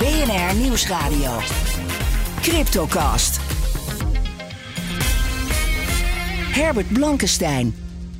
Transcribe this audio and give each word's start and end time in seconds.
BNR 0.00 0.56
Nieuwsradio. 0.56 1.38
Cryptocast. 2.40 3.40
Herbert 6.52 6.92
Blankenstein. 6.92 7.74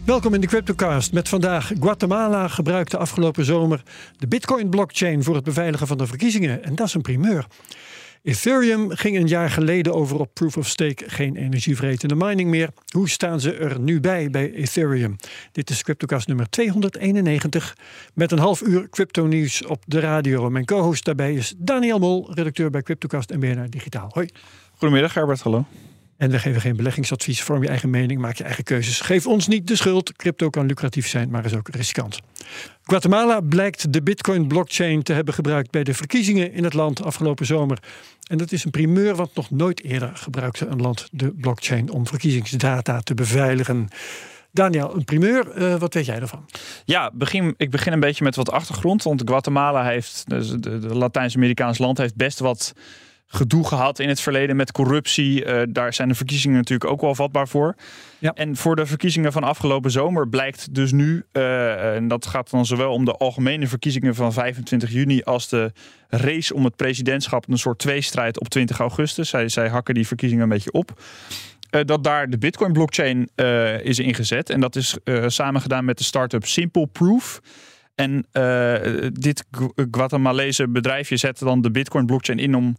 Welkom 0.04 0.34
in 0.34 0.40
de 0.40 0.46
Cryptocast 0.46 1.12
met 1.12 1.28
vandaag 1.28 1.72
Guatemala 1.80 2.48
gebruikte 2.48 2.96
afgelopen 2.96 3.44
zomer 3.44 3.82
de 4.18 4.26
Bitcoin-blockchain 4.26 5.24
voor 5.24 5.34
het 5.34 5.44
beveiligen 5.44 5.86
van 5.86 5.98
de 5.98 6.06
verkiezingen. 6.06 6.64
En 6.64 6.74
dat 6.74 6.86
is 6.86 6.94
een 6.94 7.02
primeur. 7.02 7.46
Ethereum 8.22 8.90
ging 8.90 9.16
een 9.16 9.26
jaar 9.26 9.50
geleden 9.50 9.94
over 9.94 10.20
op 10.20 10.34
proof 10.34 10.56
of 10.56 10.68
stake, 10.68 11.04
geen 11.06 11.36
energievretende 11.36 12.14
mining 12.14 12.50
meer. 12.50 12.70
Hoe 12.92 13.08
staan 13.08 13.40
ze 13.40 13.54
er 13.54 13.80
nu 13.80 14.00
bij 14.00 14.30
bij 14.30 14.52
Ethereum? 14.52 15.16
Dit 15.52 15.70
is 15.70 15.82
Cryptocast 15.82 16.26
nummer 16.26 16.50
291 16.50 17.76
met 18.14 18.32
een 18.32 18.38
half 18.38 18.60
uur 18.60 18.88
crypto 18.88 19.26
nieuws 19.26 19.66
op 19.66 19.82
de 19.86 20.00
radio. 20.00 20.50
Mijn 20.50 20.64
co-host 20.64 21.04
daarbij 21.04 21.34
is 21.34 21.54
Daniel 21.58 21.98
Mol, 21.98 22.34
redacteur 22.34 22.70
bij 22.70 22.82
Cryptocast 22.82 23.30
en 23.30 23.40
BNR 23.40 23.70
Digitaal. 23.70 24.10
Hoi. 24.12 24.28
Goedemiddag 24.76 25.14
Herbert, 25.14 25.40
hallo. 25.40 25.64
En 26.20 26.30
we 26.30 26.38
geven 26.38 26.60
geen 26.60 26.76
beleggingsadvies. 26.76 27.42
Vorm 27.42 27.62
je 27.62 27.68
eigen 27.68 27.90
mening, 27.90 28.20
maak 28.20 28.36
je 28.36 28.44
eigen 28.44 28.64
keuzes. 28.64 29.00
Geef 29.00 29.26
ons 29.26 29.46
niet 29.46 29.66
de 29.66 29.76
schuld. 29.76 30.12
Crypto 30.12 30.50
kan 30.50 30.66
lucratief 30.66 31.08
zijn, 31.08 31.30
maar 31.30 31.44
is 31.44 31.54
ook 31.54 31.68
riskant. 31.68 32.20
Guatemala 32.82 33.40
blijkt 33.40 33.92
de 33.92 34.02
Bitcoin-blockchain 34.02 35.02
te 35.02 35.12
hebben 35.12 35.34
gebruikt 35.34 35.70
bij 35.70 35.84
de 35.84 35.94
verkiezingen 35.94 36.52
in 36.52 36.64
het 36.64 36.74
land 36.74 37.04
afgelopen 37.04 37.46
zomer. 37.46 37.78
En 38.26 38.38
dat 38.38 38.52
is 38.52 38.64
een 38.64 38.70
primeur, 38.70 39.14
want 39.14 39.34
nog 39.34 39.50
nooit 39.50 39.84
eerder 39.84 40.10
gebruikte 40.14 40.66
een 40.66 40.80
land 40.80 41.08
de 41.12 41.30
blockchain 41.30 41.90
om 41.90 42.06
verkiezingsdata 42.06 43.00
te 43.00 43.14
beveiligen. 43.14 43.88
Daniel, 44.52 44.94
een 44.94 45.04
primeur, 45.04 45.56
uh, 45.56 45.74
wat 45.74 45.94
weet 45.94 46.06
jij 46.06 46.20
ervan? 46.20 46.44
Ja, 46.84 47.10
begin, 47.14 47.54
ik 47.56 47.70
begin 47.70 47.92
een 47.92 48.00
beetje 48.00 48.24
met 48.24 48.36
wat 48.36 48.50
achtergrond. 48.50 49.02
Want 49.02 49.22
Guatemala 49.24 49.84
heeft, 49.84 50.24
dus 50.26 50.48
de, 50.48 50.78
de 50.78 50.94
Latijns-Amerikaans 50.94 51.78
land, 51.78 51.98
heeft 51.98 52.16
best 52.16 52.38
wat 52.38 52.72
gedoe 53.32 53.66
gehad 53.66 53.98
in 53.98 54.08
het 54.08 54.20
verleden 54.20 54.56
met 54.56 54.72
corruptie. 54.72 55.44
Uh, 55.44 55.62
daar 55.68 55.94
zijn 55.94 56.08
de 56.08 56.14
verkiezingen 56.14 56.56
natuurlijk 56.56 56.90
ook 56.90 57.00
wel 57.00 57.14
vatbaar 57.14 57.48
voor. 57.48 57.74
Ja. 58.18 58.32
En 58.32 58.56
voor 58.56 58.76
de 58.76 58.86
verkiezingen 58.86 59.32
van 59.32 59.44
afgelopen 59.44 59.90
zomer 59.90 60.28
blijkt 60.28 60.74
dus 60.74 60.92
nu, 60.92 61.24
uh, 61.32 61.94
en 61.94 62.08
dat 62.08 62.26
gaat 62.26 62.50
dan 62.50 62.66
zowel 62.66 62.92
om 62.92 63.04
de 63.04 63.12
algemene 63.12 63.66
verkiezingen 63.66 64.14
van 64.14 64.32
25 64.32 64.90
juni 64.90 65.22
als 65.22 65.48
de 65.48 65.72
race 66.08 66.54
om 66.54 66.64
het 66.64 66.76
presidentschap, 66.76 67.48
een 67.48 67.58
soort 67.58 67.78
tweestrijd 67.78 68.40
op 68.40 68.48
20 68.48 68.78
augustus. 68.78 69.28
Zij, 69.28 69.48
zij 69.48 69.68
hakken 69.68 69.94
die 69.94 70.06
verkiezingen 70.06 70.42
een 70.42 70.50
beetje 70.50 70.72
op. 70.72 71.02
Uh, 71.70 71.80
dat 71.84 72.04
daar 72.04 72.30
de 72.30 72.38
Bitcoin-blockchain 72.38 73.30
is 73.82 73.98
ingezet. 73.98 74.50
En 74.50 74.60
dat 74.60 74.76
is 74.76 74.96
samen 75.26 75.60
gedaan 75.60 75.84
met 75.84 75.98
de 75.98 76.04
start-up 76.04 76.46
Simple 76.46 76.86
Proof. 76.86 77.40
En 77.94 78.26
dit 79.12 79.44
Guatemalese 79.90 80.68
bedrijfje 80.68 81.16
zette 81.16 81.44
dan 81.44 81.60
de 81.60 81.70
Bitcoin-blockchain 81.70 82.38
in 82.38 82.54
om 82.54 82.76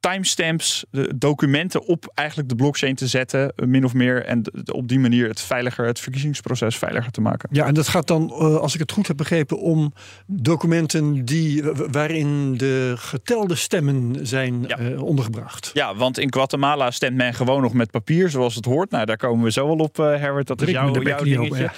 timestamps, 0.00 0.84
documenten 1.14 1.86
op 1.86 2.12
eigenlijk 2.14 2.48
de 2.48 2.54
blockchain 2.54 2.94
te 2.94 3.06
zetten, 3.06 3.52
eh, 3.56 3.66
min 3.66 3.84
of 3.84 3.94
meer. 3.94 4.24
En 4.24 4.42
op 4.72 4.88
die 4.88 4.98
manier 4.98 5.28
het 5.28 5.40
veiliger, 5.40 5.86
het 5.86 6.00
verkiezingsproces 6.00 6.76
veiliger 6.76 7.12
te 7.12 7.20
maken. 7.20 7.48
Ja, 7.52 7.66
en 7.66 7.74
dat 7.74 7.88
gaat 7.88 8.06
dan, 8.06 8.30
eh, 8.30 8.56
als 8.56 8.74
ik 8.74 8.80
het 8.80 8.92
goed 8.92 9.06
heb 9.06 9.16
begrepen, 9.16 9.58
om 9.58 9.92
documenten 10.26 11.24
die, 11.24 11.62
waarin 11.90 12.56
de 12.56 12.94
getelde 12.96 13.54
stemmen 13.54 14.26
zijn 14.26 14.68
eh, 14.68 15.02
ondergebracht. 15.02 15.70
Ja, 15.72 15.94
want 15.94 16.18
in 16.18 16.32
Guatemala 16.32 16.90
stemt 16.90 17.16
men 17.16 17.34
gewoon 17.34 17.62
nog 17.62 17.72
met 17.72 17.90
papier, 17.90 18.30
zoals 18.30 18.54
het 18.54 18.64
hoort. 18.64 18.90
Nou, 18.90 19.04
daar 19.04 19.16
komen 19.16 19.44
we 19.44 19.52
zo 19.52 19.66
wel 19.66 19.76
op, 19.76 19.96
Herbert. 19.96 20.46
Dat 20.46 20.62
is 20.62 20.70
jouw, 20.70 21.02
jouw 21.02 21.22
dingetje. 21.22 21.70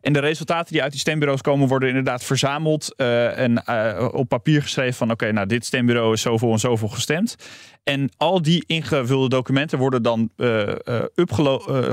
en 0.00 0.12
de 0.12 0.18
resultaten 0.18 0.72
die 0.72 0.82
uit 0.82 0.90
die 0.90 1.00
stembureaus 1.00 1.40
komen, 1.40 1.68
worden 1.68 1.88
inderdaad 1.88 2.24
verzameld 2.24 2.94
en 2.94 3.68
op 4.12 4.28
papier 4.28 4.62
geschreven 4.62 4.94
van 4.94 5.10
oké, 5.10 5.32
nou 5.32 5.46
dit 5.46 5.64
stembureau 5.64 6.12
is 6.12 6.20
zoveel 6.20 6.52
en 6.52 6.58
zo 6.58 6.75
zoveel 6.76 6.94
gestemd. 6.94 7.36
En 7.82 8.10
al 8.16 8.42
die 8.42 8.64
ingevulde 8.66 9.28
documenten 9.28 9.78
worden 9.78 10.02
dan 10.02 10.30
uh, 10.36 10.66
uh, 10.84 11.02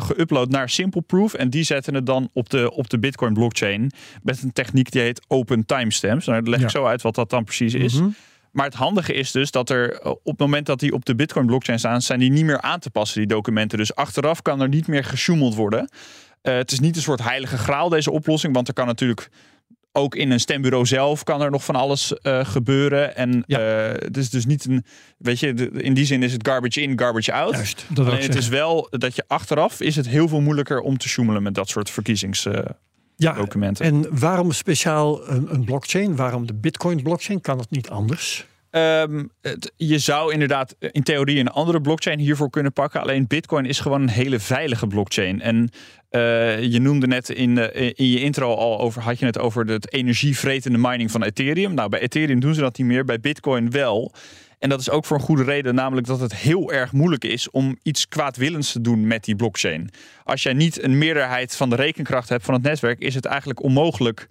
geüpload 0.02 0.50
naar 0.50 0.70
Simple 0.70 1.02
Proof. 1.02 1.34
En 1.34 1.50
die 1.50 1.64
zetten 1.64 1.94
het 1.94 2.06
dan 2.06 2.30
op 2.34 2.50
de, 2.50 2.72
op 2.72 2.90
de 2.90 3.00
Bitcoin 3.00 3.34
blockchain. 3.34 3.92
Met 4.24 4.44
een 4.44 4.54
techniek 4.54 4.92
die 4.92 5.02
heet 5.02 5.22
Open 5.28 5.66
Timestamps. 5.66 6.26
Nou, 6.26 6.50
leg 6.50 6.62
ik 6.62 6.70
zo 6.70 6.86
uit 6.86 7.02
wat 7.02 7.16
dat 7.16 7.30
dan 7.30 7.44
precies 7.44 7.74
is. 7.74 7.94
Mhm. 7.94 8.10
Maar 8.52 8.66
het 8.66 8.74
handige 8.74 9.14
is 9.14 9.32
dus 9.32 9.52
dat 9.52 9.70
er 9.70 10.02
op 10.02 10.26
het 10.26 10.40
moment 10.40 10.66
dat 10.66 10.80
die 10.80 10.94
op 10.94 11.06
de 11.06 11.16
Bitcoin 11.16 11.46
blockchain 11.46 11.80
staan, 11.80 12.02
zijn 12.02 12.20
die 12.20 12.32
niet 12.32 12.46
meer 12.46 12.62
aan 12.62 12.80
te 12.80 12.90
passen, 12.90 13.20
die 13.20 13.28
documenten. 13.28 13.78
Dus 13.78 13.96
achteraf 13.96 14.42
kan 14.42 14.62
er 14.62 14.68
niet 14.68 14.88
meer 14.88 15.04
gesjoemeld 15.04 15.56
worden. 15.56 15.90
het 16.42 16.72
is 16.72 16.80
niet 16.80 16.96
een 16.96 17.02
soort 17.02 17.24
heilige 17.24 17.58
graal, 17.58 17.90
deze 17.90 18.12
oplossing. 18.12 18.54
Want 18.54 18.68
er 18.68 18.74
kan 18.74 18.88
natuurlijk 18.88 19.30
ook 19.94 20.16
in 20.16 20.32
een 20.32 20.40
stembureau 20.40 20.86
zelf 20.86 21.24
kan 21.24 21.42
er 21.42 21.52
nog 21.52 21.64
van 21.64 21.76
alles 21.76 22.14
uh, 22.24 22.46
gebeuren. 22.46 23.16
En 23.16 23.44
ja. 23.46 23.60
uh, 23.60 23.92
het 24.00 24.18
is 24.18 24.30
dus 24.30 24.46
niet 24.46 24.66
een. 24.66 24.86
Weet 25.18 25.40
je, 25.40 25.72
in 25.72 25.94
die 25.94 26.06
zin 26.06 26.24
is 26.24 26.32
het 26.34 26.48
garbage 26.48 26.82
in, 26.82 27.00
garbage 27.00 27.34
out. 27.34 27.54
Juist, 27.54 27.86
dat 27.90 28.08
Alleen 28.08 28.22
het 28.22 28.36
is 28.36 28.48
wel 28.48 28.88
dat 28.90 29.16
je 29.16 29.24
achteraf 29.28 29.82
is 29.82 29.96
het 29.96 30.08
heel 30.08 30.28
veel 30.28 30.42
moeilijker 30.42 30.80
om 30.80 30.98
te 30.98 31.08
sjoemelen 31.08 31.44
met 31.44 31.56
dat 31.56 31.70
soort 31.70 31.90
verkiezingsdocumenten. 31.90 33.86
Uh, 33.86 33.92
ja, 33.92 34.08
en 34.08 34.20
waarom 34.20 34.52
speciaal 34.52 35.30
een, 35.30 35.54
een 35.54 35.64
blockchain? 35.64 36.16
Waarom 36.16 36.48
de 36.48 36.54
Bitcoin 36.54 37.04
blockchain? 37.04 37.42
Kan 37.42 37.60
het 37.60 37.70
niet 37.70 37.90
anders? 37.90 38.46
Het, 38.74 39.74
je 39.76 40.00
zou 40.00 40.34
inderdaad 40.34 40.76
in 40.80 41.04
theorie 41.04 41.40
een 41.40 41.48
andere 41.48 41.82
blockchain 41.82 42.20
hiervoor 42.20 42.50
kunnen 42.50 42.74
pakken. 42.74 43.02
Alleen 43.02 43.28
Bitcoin 43.28 43.66
is 43.66 43.80
gewoon 43.80 44.02
een 44.02 44.10
hele 44.10 44.40
veilige 44.40 44.88
blockchain. 44.88 45.42
En 45.42 45.70
uh, 46.12 46.62
je 46.62 46.80
noemde 46.80 47.08
net 47.08 47.30
in, 47.30 47.58
uh, 47.58 47.66
in 47.74 48.10
je 48.10 48.22
intro 48.22 48.56
al 48.56 48.80
over, 48.80 49.02
had 49.02 49.20
je 49.20 49.26
het 49.26 49.40
over 49.40 49.66
het 49.66 49.94
energievretende 49.94 50.78
mining 50.78 51.12
van 51.12 51.24
Ethereum. 51.24 51.74
Nou, 51.74 51.90
bij 51.90 52.00
Ethereum 52.00 52.40
doen 52.40 52.54
ze 52.54 52.62
dat 52.62 52.78
niet 52.78 52.88
meer, 52.88 53.06
bij 53.06 53.20
Bitcoin 53.20 53.72
wel. 53.72 54.14
En 54.60 54.70
dat 54.70 54.80
is 54.80 54.90
ook 54.90 55.06
voor 55.06 55.18
een 55.18 55.24
goede 55.24 55.44
reden, 55.44 55.76
namelijk 55.76 56.08
dat 56.08 56.20
het 56.20 56.36
heel 56.36 56.72
erg 56.72 56.92
moeilijk 56.92 57.24
is 57.26 57.50
om 57.50 57.78
iets 57.82 58.08
kwaadwillends 58.08 58.72
te 58.72 58.82
doen 58.82 59.08
met 59.08 59.24
die 59.24 59.36
blockchain. 59.36 59.90
Als 60.24 60.44
jij 60.44 60.54
niet 60.54 60.84
een 60.84 60.98
meerderheid 60.98 61.56
van 61.56 61.70
de 61.70 61.76
rekenkracht 61.76 62.30
hebt 62.30 62.46
van 62.46 62.54
het 62.54 62.64
netwerk, 62.64 63.00
is 63.00 63.16
het 63.16 63.26
eigenlijk 63.26 63.64
onmogelijk 63.64 64.28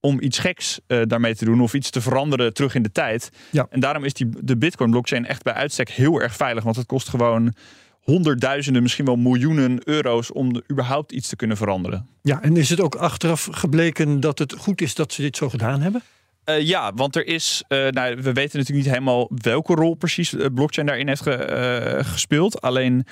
om 0.00 0.20
iets 0.20 0.38
geks 0.38 0.80
uh, 0.86 1.02
daarmee 1.06 1.34
te 1.34 1.44
doen 1.44 1.60
of 1.60 1.74
iets 1.74 1.90
te 1.90 2.00
veranderen 2.00 2.54
terug 2.54 2.74
in 2.74 2.82
de 2.82 2.92
tijd. 2.92 3.30
Ja. 3.50 3.66
En 3.70 3.80
daarom 3.80 4.04
is 4.04 4.12
die, 4.12 4.28
de 4.40 4.56
Bitcoin 4.56 4.90
blockchain 4.90 5.26
echt 5.26 5.42
bij 5.42 5.52
uitstek 5.52 5.90
heel 5.90 6.20
erg 6.20 6.36
veilig, 6.36 6.64
want 6.64 6.76
het 6.76 6.86
kost 6.86 7.08
gewoon 7.08 7.54
honderdduizenden, 8.00 8.82
misschien 8.82 9.04
wel 9.04 9.16
miljoenen 9.16 9.80
euro's 9.84 10.32
om 10.32 10.62
überhaupt 10.70 11.12
iets 11.12 11.28
te 11.28 11.36
kunnen 11.36 11.56
veranderen. 11.56 12.08
Ja, 12.22 12.42
en 12.42 12.56
is 12.56 12.70
het 12.70 12.80
ook 12.80 12.94
achteraf 12.94 13.48
gebleken 13.50 14.20
dat 14.20 14.38
het 14.38 14.54
goed 14.58 14.80
is 14.80 14.94
dat 14.94 15.12
ze 15.12 15.22
dit 15.22 15.36
zo 15.36 15.48
gedaan 15.48 15.80
hebben? 15.80 16.02
Uh, 16.46 16.60
ja, 16.60 16.92
want 16.94 17.16
er 17.16 17.26
is, 17.26 17.64
uh, 17.68 17.88
nou, 17.88 18.14
we 18.14 18.32
weten 18.32 18.58
natuurlijk 18.58 18.86
niet 18.86 18.94
helemaal 18.94 19.30
welke 19.34 19.74
rol 19.74 19.94
precies 19.94 20.30
de 20.30 20.52
blockchain 20.52 20.86
daarin 20.86 21.08
heeft 21.08 21.22
ge, 21.22 22.00
gespeeld. 22.04 22.60
Alleen 22.60 23.06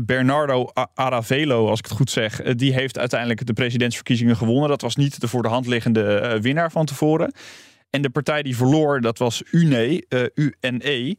Bernardo 0.00 0.70
Aravelo, 0.94 1.68
als 1.68 1.78
ik 1.78 1.84
het 1.84 1.94
goed 1.94 2.10
zeg, 2.10 2.42
die 2.42 2.72
heeft 2.72 2.98
uiteindelijk 2.98 3.46
de 3.46 3.52
presidentsverkiezingen 3.52 4.36
gewonnen. 4.36 4.68
Dat 4.68 4.80
was 4.80 4.96
niet 4.96 5.20
de 5.20 5.28
voor 5.28 5.42
de 5.42 5.48
hand 5.48 5.66
liggende 5.66 6.38
winnaar 6.40 6.70
van 6.70 6.86
tevoren. 6.86 7.32
En 7.90 8.02
de 8.02 8.10
partij 8.10 8.42
die 8.42 8.56
verloor, 8.56 9.00
dat 9.00 9.18
was 9.18 9.42
UNE, 9.50 10.04
UNE. 10.34 11.16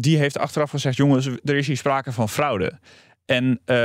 die 0.00 0.18
heeft 0.18 0.38
achteraf 0.38 0.70
gezegd: 0.70 0.96
jongens, 0.96 1.26
er 1.26 1.56
is 1.56 1.66
hier 1.66 1.76
sprake 1.76 2.12
van 2.12 2.28
fraude. 2.28 2.78
En 3.26 3.60
uh, 3.66 3.76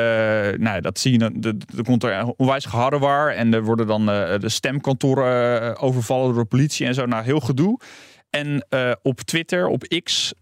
nou, 0.57 0.81
dat 0.81 0.99
zie 0.99 1.19
je, 1.19 1.55
er 1.77 1.83
komt 1.83 2.03
er 2.03 2.33
onwijs 2.37 2.65
geharrewar. 2.65 3.29
En 3.31 3.53
er 3.53 3.63
worden 3.63 3.87
dan 3.87 4.01
uh, 4.09 4.39
de 4.39 4.49
stemkantoren 4.49 5.63
uh, 5.63 5.83
overvallen 5.83 6.33
door 6.33 6.43
de 6.43 6.49
politie 6.49 6.85
en 6.85 6.93
zo. 6.93 7.05
Nou, 7.05 7.23
heel 7.23 7.39
gedoe. 7.39 7.79
En 8.29 8.65
op 9.01 9.19
Twitter, 9.19 9.67
op 9.67 10.01
X, 10.03 10.33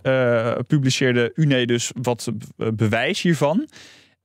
publiceerde 0.68 1.32
UNE 1.36 1.66
dus 1.66 1.92
wat 2.02 2.32
bewijs 2.74 3.22
hiervan. 3.22 3.68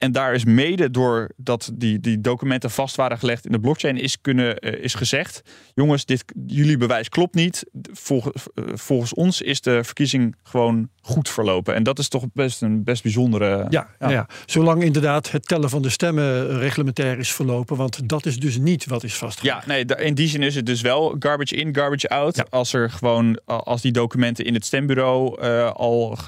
En 0.02 0.12
daar 0.12 0.34
is 0.34 0.44
mede 0.44 0.90
door 0.90 1.30
dat 1.36 1.70
die, 1.74 2.00
die 2.00 2.20
documenten 2.20 2.70
vast 2.70 2.96
waren 2.96 3.18
gelegd 3.18 3.46
in 3.46 3.52
de 3.52 3.60
blockchain, 3.60 3.96
is, 3.96 4.20
kunnen, 4.20 4.56
uh, 4.60 4.84
is 4.84 4.94
gezegd: 4.94 5.42
jongens, 5.74 6.04
dit, 6.04 6.24
jullie 6.46 6.76
bewijs 6.76 7.08
klopt 7.08 7.34
niet. 7.34 7.64
Volgens, 7.92 8.46
uh, 8.54 8.64
volgens 8.74 9.14
ons 9.14 9.40
is 9.40 9.60
de 9.60 9.84
verkiezing 9.84 10.36
gewoon 10.42 10.88
goed 11.00 11.28
verlopen. 11.28 11.74
En 11.74 11.82
dat 11.82 11.98
is 11.98 12.08
toch 12.08 12.24
best 12.32 12.62
een 12.62 12.84
best 12.84 13.02
bijzondere. 13.02 13.66
Ja, 13.68 13.88
ja. 13.98 14.10
ja. 14.10 14.26
zolang 14.46 14.82
inderdaad 14.82 15.30
het 15.30 15.48
tellen 15.48 15.70
van 15.70 15.82
de 15.82 15.88
stemmen 15.88 16.58
reglementair 16.58 17.18
is 17.18 17.32
verlopen. 17.32 17.76
Want 17.76 18.08
dat 18.08 18.26
is 18.26 18.38
dus 18.38 18.58
niet 18.58 18.86
wat 18.86 19.04
is 19.04 19.14
vastgelegd. 19.14 19.66
Ja, 19.66 19.72
nee, 19.72 19.84
in 19.84 20.14
die 20.14 20.28
zin 20.28 20.42
is 20.42 20.54
het 20.54 20.66
dus 20.66 20.80
wel 20.80 21.16
garbage 21.18 21.56
in, 21.56 21.74
garbage 21.74 22.08
out. 22.08 22.36
Ja. 22.36 22.46
Als 22.50 22.72
er 22.72 22.90
gewoon, 22.90 23.40
als 23.44 23.80
die 23.80 23.92
documenten 23.92 24.44
in 24.44 24.54
het 24.54 24.64
stembureau 24.64 25.42
uh, 25.42 25.70
al, 25.70 26.18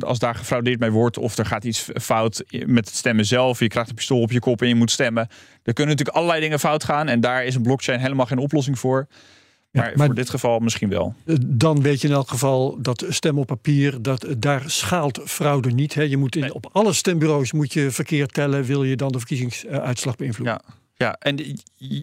als 0.00 0.18
daar 0.18 0.34
gefraudeerd 0.34 0.80
mee 0.80 0.90
wordt, 0.90 1.18
of 1.18 1.38
er 1.38 1.46
gaat 1.46 1.64
iets 1.64 1.88
fout 2.00 2.44
met 2.66 2.77
het 2.86 2.88
stemmen 2.94 3.24
zelf. 3.24 3.58
Je 3.58 3.68
krijgt 3.68 3.88
een 3.88 3.94
pistool 3.94 4.20
op 4.20 4.30
je 4.30 4.40
kop 4.40 4.62
en 4.62 4.68
je 4.68 4.74
moet 4.74 4.90
stemmen. 4.90 5.28
Er 5.62 5.72
kunnen 5.72 5.94
natuurlijk 5.94 6.16
allerlei 6.16 6.40
dingen 6.40 6.58
fout 6.58 6.84
gaan. 6.84 7.08
En 7.08 7.20
daar 7.20 7.44
is 7.44 7.54
een 7.54 7.62
blockchain 7.62 8.00
helemaal 8.00 8.26
geen 8.26 8.38
oplossing 8.38 8.78
voor. 8.78 9.06
Maar, 9.70 9.92
maar, 9.96 10.06
voor 10.06 10.14
dit 10.14 10.30
geval 10.30 10.58
misschien 10.58 10.88
wel. 10.88 11.14
Eh, 11.24 11.34
dan 11.46 11.82
weet 11.82 12.00
je 12.00 12.08
in 12.08 12.14
elk 12.14 12.28
geval 12.28 12.78
dat 12.82 13.04
stem 13.08 13.38
op 13.38 13.46
papier, 13.46 14.02
dat, 14.02 14.26
daar 14.38 14.62
schaalt 14.66 15.20
fraude 15.24 15.70
niet. 15.70 15.94
Hè. 15.94 16.02
Je 16.02 16.16
moet 16.16 16.36
in, 16.36 16.54
op 16.54 16.68
alle 16.72 16.92
stembureaus 16.92 17.52
moet 17.52 17.72
je 17.72 17.90
verkeer 17.90 18.26
tellen, 18.26 18.64
wil 18.64 18.84
je 18.84 18.96
dan 18.96 19.12
de 19.12 19.18
verkiezingsuitslag 19.18 20.16
beïnvloeden. 20.16 20.60
Ja. 20.66 20.74
Ja, 20.98 21.16
en 21.18 21.58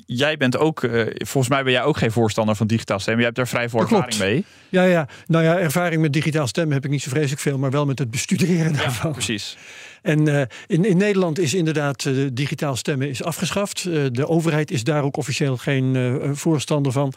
jij 0.05 0.37
bent 0.37 0.57
ook, 0.57 0.83
uh, 0.83 1.05
volgens 1.17 1.47
mij 1.47 1.63
ben 1.63 1.71
jij 1.71 1.83
ook 1.83 1.97
geen 1.97 2.11
voorstander 2.11 2.55
van 2.55 2.67
digitaal 2.67 2.99
stemmen. 2.99 3.23
Jij 3.23 3.31
hebt 3.33 3.37
daar 3.37 3.59
vrij 3.59 3.69
veel 3.69 3.79
ervaring 3.79 4.17
mee. 4.17 4.45
Ja, 4.69 4.83
ja, 4.83 5.07
nou 5.27 5.43
ja, 5.43 5.57
ervaring 5.57 6.01
met 6.01 6.13
digitaal 6.13 6.47
stemmen 6.47 6.73
heb 6.73 6.85
ik 6.85 6.91
niet 6.91 7.01
zo 7.01 7.09
vreselijk 7.09 7.41
veel, 7.41 7.57
maar 7.57 7.71
wel 7.71 7.85
met 7.85 7.99
het 7.99 8.11
bestuderen 8.11 8.73
daarvan. 8.73 9.09
Ja, 9.09 9.15
precies. 9.15 9.57
En 10.01 10.27
uh, 10.27 10.41
in, 10.67 10.85
in 10.85 10.97
Nederland 10.97 11.39
is 11.39 11.53
inderdaad 11.53 12.05
uh, 12.05 12.27
digitaal 12.33 12.75
stemmen 12.75 13.09
is 13.09 13.23
afgeschaft. 13.23 13.83
de 14.11 14.27
overheid 14.27 14.71
is 14.71 14.83
daar 14.83 15.03
ook 15.03 15.17
officieel 15.17 15.57
geen 15.57 16.19
voorstander 16.33 16.91
van. 16.91 17.13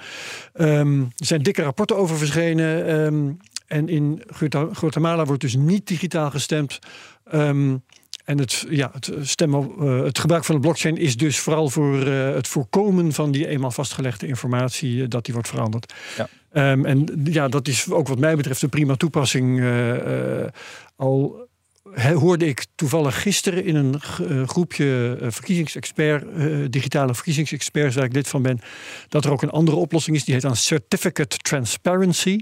Um, 0.54 1.02
er 1.16 1.26
zijn 1.26 1.42
dikke 1.42 1.62
rapporten 1.62 1.96
over 1.96 2.16
verschenen. 2.16 2.90
Um, 2.90 3.38
en 3.66 3.88
in 3.88 4.22
Guatemala 4.72 5.24
wordt 5.24 5.42
dus 5.42 5.56
niet 5.56 5.86
digitaal 5.86 6.30
gestemd. 6.30 6.78
Um, 7.34 7.82
en 8.28 8.38
het, 8.38 8.66
ja, 8.70 8.90
het, 8.92 9.10
stemmen, 9.20 9.70
uh, 9.80 10.02
het 10.02 10.18
gebruik 10.18 10.44
van 10.44 10.54
de 10.54 10.60
blockchain 10.60 10.96
is 10.96 11.16
dus 11.16 11.38
vooral 11.38 11.68
voor 11.68 12.06
uh, 12.06 12.34
het 12.34 12.48
voorkomen 12.48 13.12
van 13.12 13.30
die 13.30 13.48
eenmaal 13.48 13.70
vastgelegde 13.70 14.26
informatie, 14.26 14.94
uh, 14.94 15.04
dat 15.08 15.24
die 15.24 15.34
wordt 15.34 15.48
veranderd. 15.48 15.92
Ja. 16.16 16.28
Um, 16.72 16.84
en 16.84 17.20
ja, 17.24 17.48
dat 17.48 17.68
is 17.68 17.90
ook 17.90 18.08
wat 18.08 18.18
mij 18.18 18.36
betreft 18.36 18.62
een 18.62 18.68
prima 18.68 18.94
toepassing. 18.94 19.64
al 20.96 21.46
hoorde 21.94 22.46
ik 22.46 22.66
toevallig 22.74 23.22
gisteren 23.22 23.64
in 23.64 23.76
een 23.76 24.00
groepje 24.48 25.18
verkiezingsexpert, 25.20 26.24
digitale 26.72 27.14
verkiezingsexperts, 27.14 27.94
waar 27.94 28.04
ik 28.04 28.12
lid 28.12 28.28
van 28.28 28.42
ben, 28.42 28.60
dat 29.08 29.24
er 29.24 29.30
ook 29.30 29.42
een 29.42 29.50
andere 29.50 29.76
oplossing 29.76 30.16
is. 30.16 30.24
Die 30.24 30.34
heet 30.34 30.42
dan 30.42 30.56
Certificate 30.56 31.36
Transparency. 31.36 32.38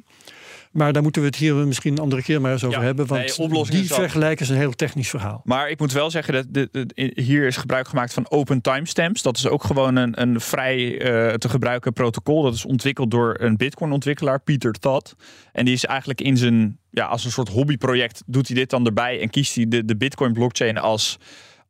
Maar 0.76 0.92
daar 0.92 1.02
moeten 1.02 1.22
we 1.22 1.28
het 1.28 1.36
hier 1.36 1.54
misschien 1.54 1.92
een 1.92 1.98
andere 1.98 2.22
keer 2.22 2.40
maar 2.40 2.52
eens 2.52 2.64
over 2.64 2.82
hebben. 2.82 3.06
Want 3.06 3.38
nee, 3.38 3.64
die 3.64 3.92
vergelijken 3.92 4.44
is 4.44 4.50
een 4.50 4.56
heel 4.56 4.72
technisch 4.72 5.08
verhaal. 5.08 5.40
Maar 5.44 5.70
ik 5.70 5.78
moet 5.78 5.92
wel 5.92 6.10
zeggen 6.10 6.34
dat 6.34 6.46
de, 6.70 7.12
hier 7.14 7.46
is 7.46 7.56
gebruik 7.56 7.88
gemaakt 7.88 8.12
van 8.12 8.30
open 8.30 8.60
timestamps. 8.60 9.22
Dat 9.22 9.36
is 9.36 9.48
ook 9.48 9.64
gewoon 9.64 9.96
een, 9.96 10.20
een 10.20 10.40
vrij 10.40 10.78
uh, 10.78 11.34
te 11.34 11.48
gebruiken 11.48 11.92
protocol. 11.92 12.42
Dat 12.42 12.54
is 12.54 12.64
ontwikkeld 12.64 13.10
door 13.10 13.36
een 13.38 13.56
Bitcoin-ontwikkelaar, 13.56 14.40
Peter 14.40 14.72
Todd. 14.72 15.14
En 15.52 15.64
die 15.64 15.74
is 15.74 15.84
eigenlijk 15.84 16.20
in 16.20 16.36
zijn, 16.36 16.78
ja, 16.90 17.06
als 17.06 17.24
een 17.24 17.30
soort 17.30 17.48
hobbyproject, 17.48 18.22
doet 18.26 18.46
hij 18.46 18.56
dit 18.56 18.70
dan 18.70 18.86
erbij 18.86 19.20
en 19.20 19.30
kiest 19.30 19.54
hij 19.54 19.68
de, 19.68 19.84
de 19.84 19.96
Bitcoin-blockchain 19.96 20.78
als 20.78 21.18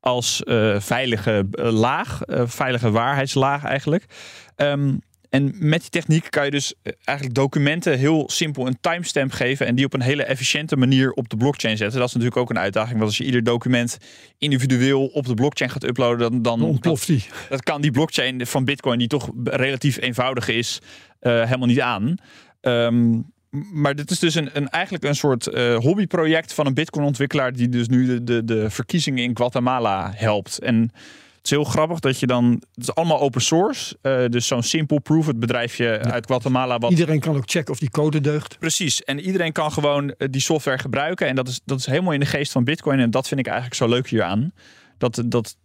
als 0.01 0.43
uh, 0.45 0.81
veilige 0.81 1.47
uh, 1.53 1.73
laag, 1.73 2.21
uh, 2.27 2.43
veilige 2.45 2.91
waarheidslaag 2.91 3.65
eigenlijk. 3.65 4.05
Um, 4.57 5.01
en 5.31 5.55
met 5.59 5.81
die 5.81 5.91
techniek 5.91 6.31
kan 6.31 6.45
je 6.45 6.51
dus 6.51 6.75
eh, 6.83 6.93
eigenlijk 7.05 7.37
documenten 7.39 7.99
heel 7.99 8.25
simpel 8.31 8.67
een 8.67 8.79
timestamp 8.81 9.33
geven 9.33 9.67
en 9.67 9.75
die 9.75 9.85
op 9.85 9.95
een 9.95 10.01
hele 10.01 10.25
efficiënte 10.25 10.77
manier 10.77 11.13
op 11.13 11.29
de 11.29 11.37
blockchain 11.37 11.77
zetten. 11.77 11.99
Dat 11.99 12.09
is 12.09 12.15
natuurlijk 12.15 12.41
ook 12.41 12.51
een 12.51 12.59
uitdaging, 12.59 12.95
want 12.95 13.09
als 13.09 13.19
je 13.19 13.25
ieder 13.25 13.45
document 13.45 13.99
individueel 14.39 15.07
op 15.07 15.27
de 15.27 15.35
blockchain 15.35 15.71
gaat 15.71 15.85
uploaden, 15.85 16.19
dan, 16.19 16.43
dan, 16.43 16.63
ontploft 16.63 17.07
die. 17.07 17.25
Dat, 17.49 17.63
kan 17.63 17.81
die 17.81 17.91
blockchain 17.91 18.47
van 18.47 18.65
Bitcoin, 18.65 18.99
die 18.99 19.09
toch 19.09 19.31
relatief 19.45 20.01
eenvoudig 20.01 20.49
is, 20.49 20.79
uh, 21.21 21.45
helemaal 21.45 21.67
niet 21.67 21.81
aan. 21.81 22.15
Um, 22.61 23.35
maar 23.73 23.95
dit 23.95 24.11
is 24.11 24.19
dus 24.19 24.35
een, 24.35 24.51
een 24.53 24.69
eigenlijk 24.69 25.05
een 25.05 25.15
soort 25.15 25.47
uh, 25.47 25.77
hobbyproject 25.77 26.53
van 26.53 26.67
een 26.67 26.75
Bitcoin-ontwikkelaar 26.75 27.53
die 27.53 27.69
dus 27.69 27.89
nu 27.89 28.07
de, 28.07 28.25
de, 28.25 28.45
de 28.45 28.71
verkiezingen 28.71 29.25
in 29.25 29.37
Guatemala 29.37 30.13
helpt. 30.15 30.59
En 30.59 30.91
is 31.47 31.51
heel 31.51 31.65
grappig 31.65 32.01
dat 32.01 32.21
je 32.21 32.27
dan. 32.27 32.63
Het 32.75 32.83
is 32.83 32.95
allemaal 32.95 33.21
open 33.21 33.41
source. 33.41 33.97
Uh, 34.03 34.25
dus 34.29 34.47
zo'n 34.47 34.63
Simple 34.63 35.01
Proof, 35.01 35.27
het 35.27 35.39
bedrijfje 35.39 35.99
uit 35.99 36.27
Guatemala. 36.27 36.79
Wat... 36.79 36.91
Iedereen 36.91 37.21
kan 37.21 37.37
ook 37.37 37.51
checken 37.51 37.73
of 37.73 37.79
die 37.79 37.91
code 37.91 38.21
deugt. 38.21 38.59
Precies. 38.59 39.05
En 39.05 39.21
iedereen 39.21 39.53
kan 39.53 39.73
gewoon 39.73 40.11
eh, 40.11 40.29
die 40.31 40.41
software 40.41 40.79
gebruiken. 40.79 41.27
En 41.27 41.35
dat 41.35 41.49
is, 41.49 41.61
dat 41.65 41.79
is 41.79 41.87
helemaal 41.87 42.13
in 42.13 42.21
de 42.21 42.27
geest 42.27 42.53
van 42.53 42.65
Bitcoin. 42.65 42.99
En 42.99 43.11
dat 43.11 43.29
vind 43.29 43.41
ik 43.41 43.47
eigenlijk 43.47 43.77
zo 43.77 43.89
leuk 43.89 44.09
hieraan. 44.09 44.53
Dat, 44.99 45.23
dat 45.27 45.57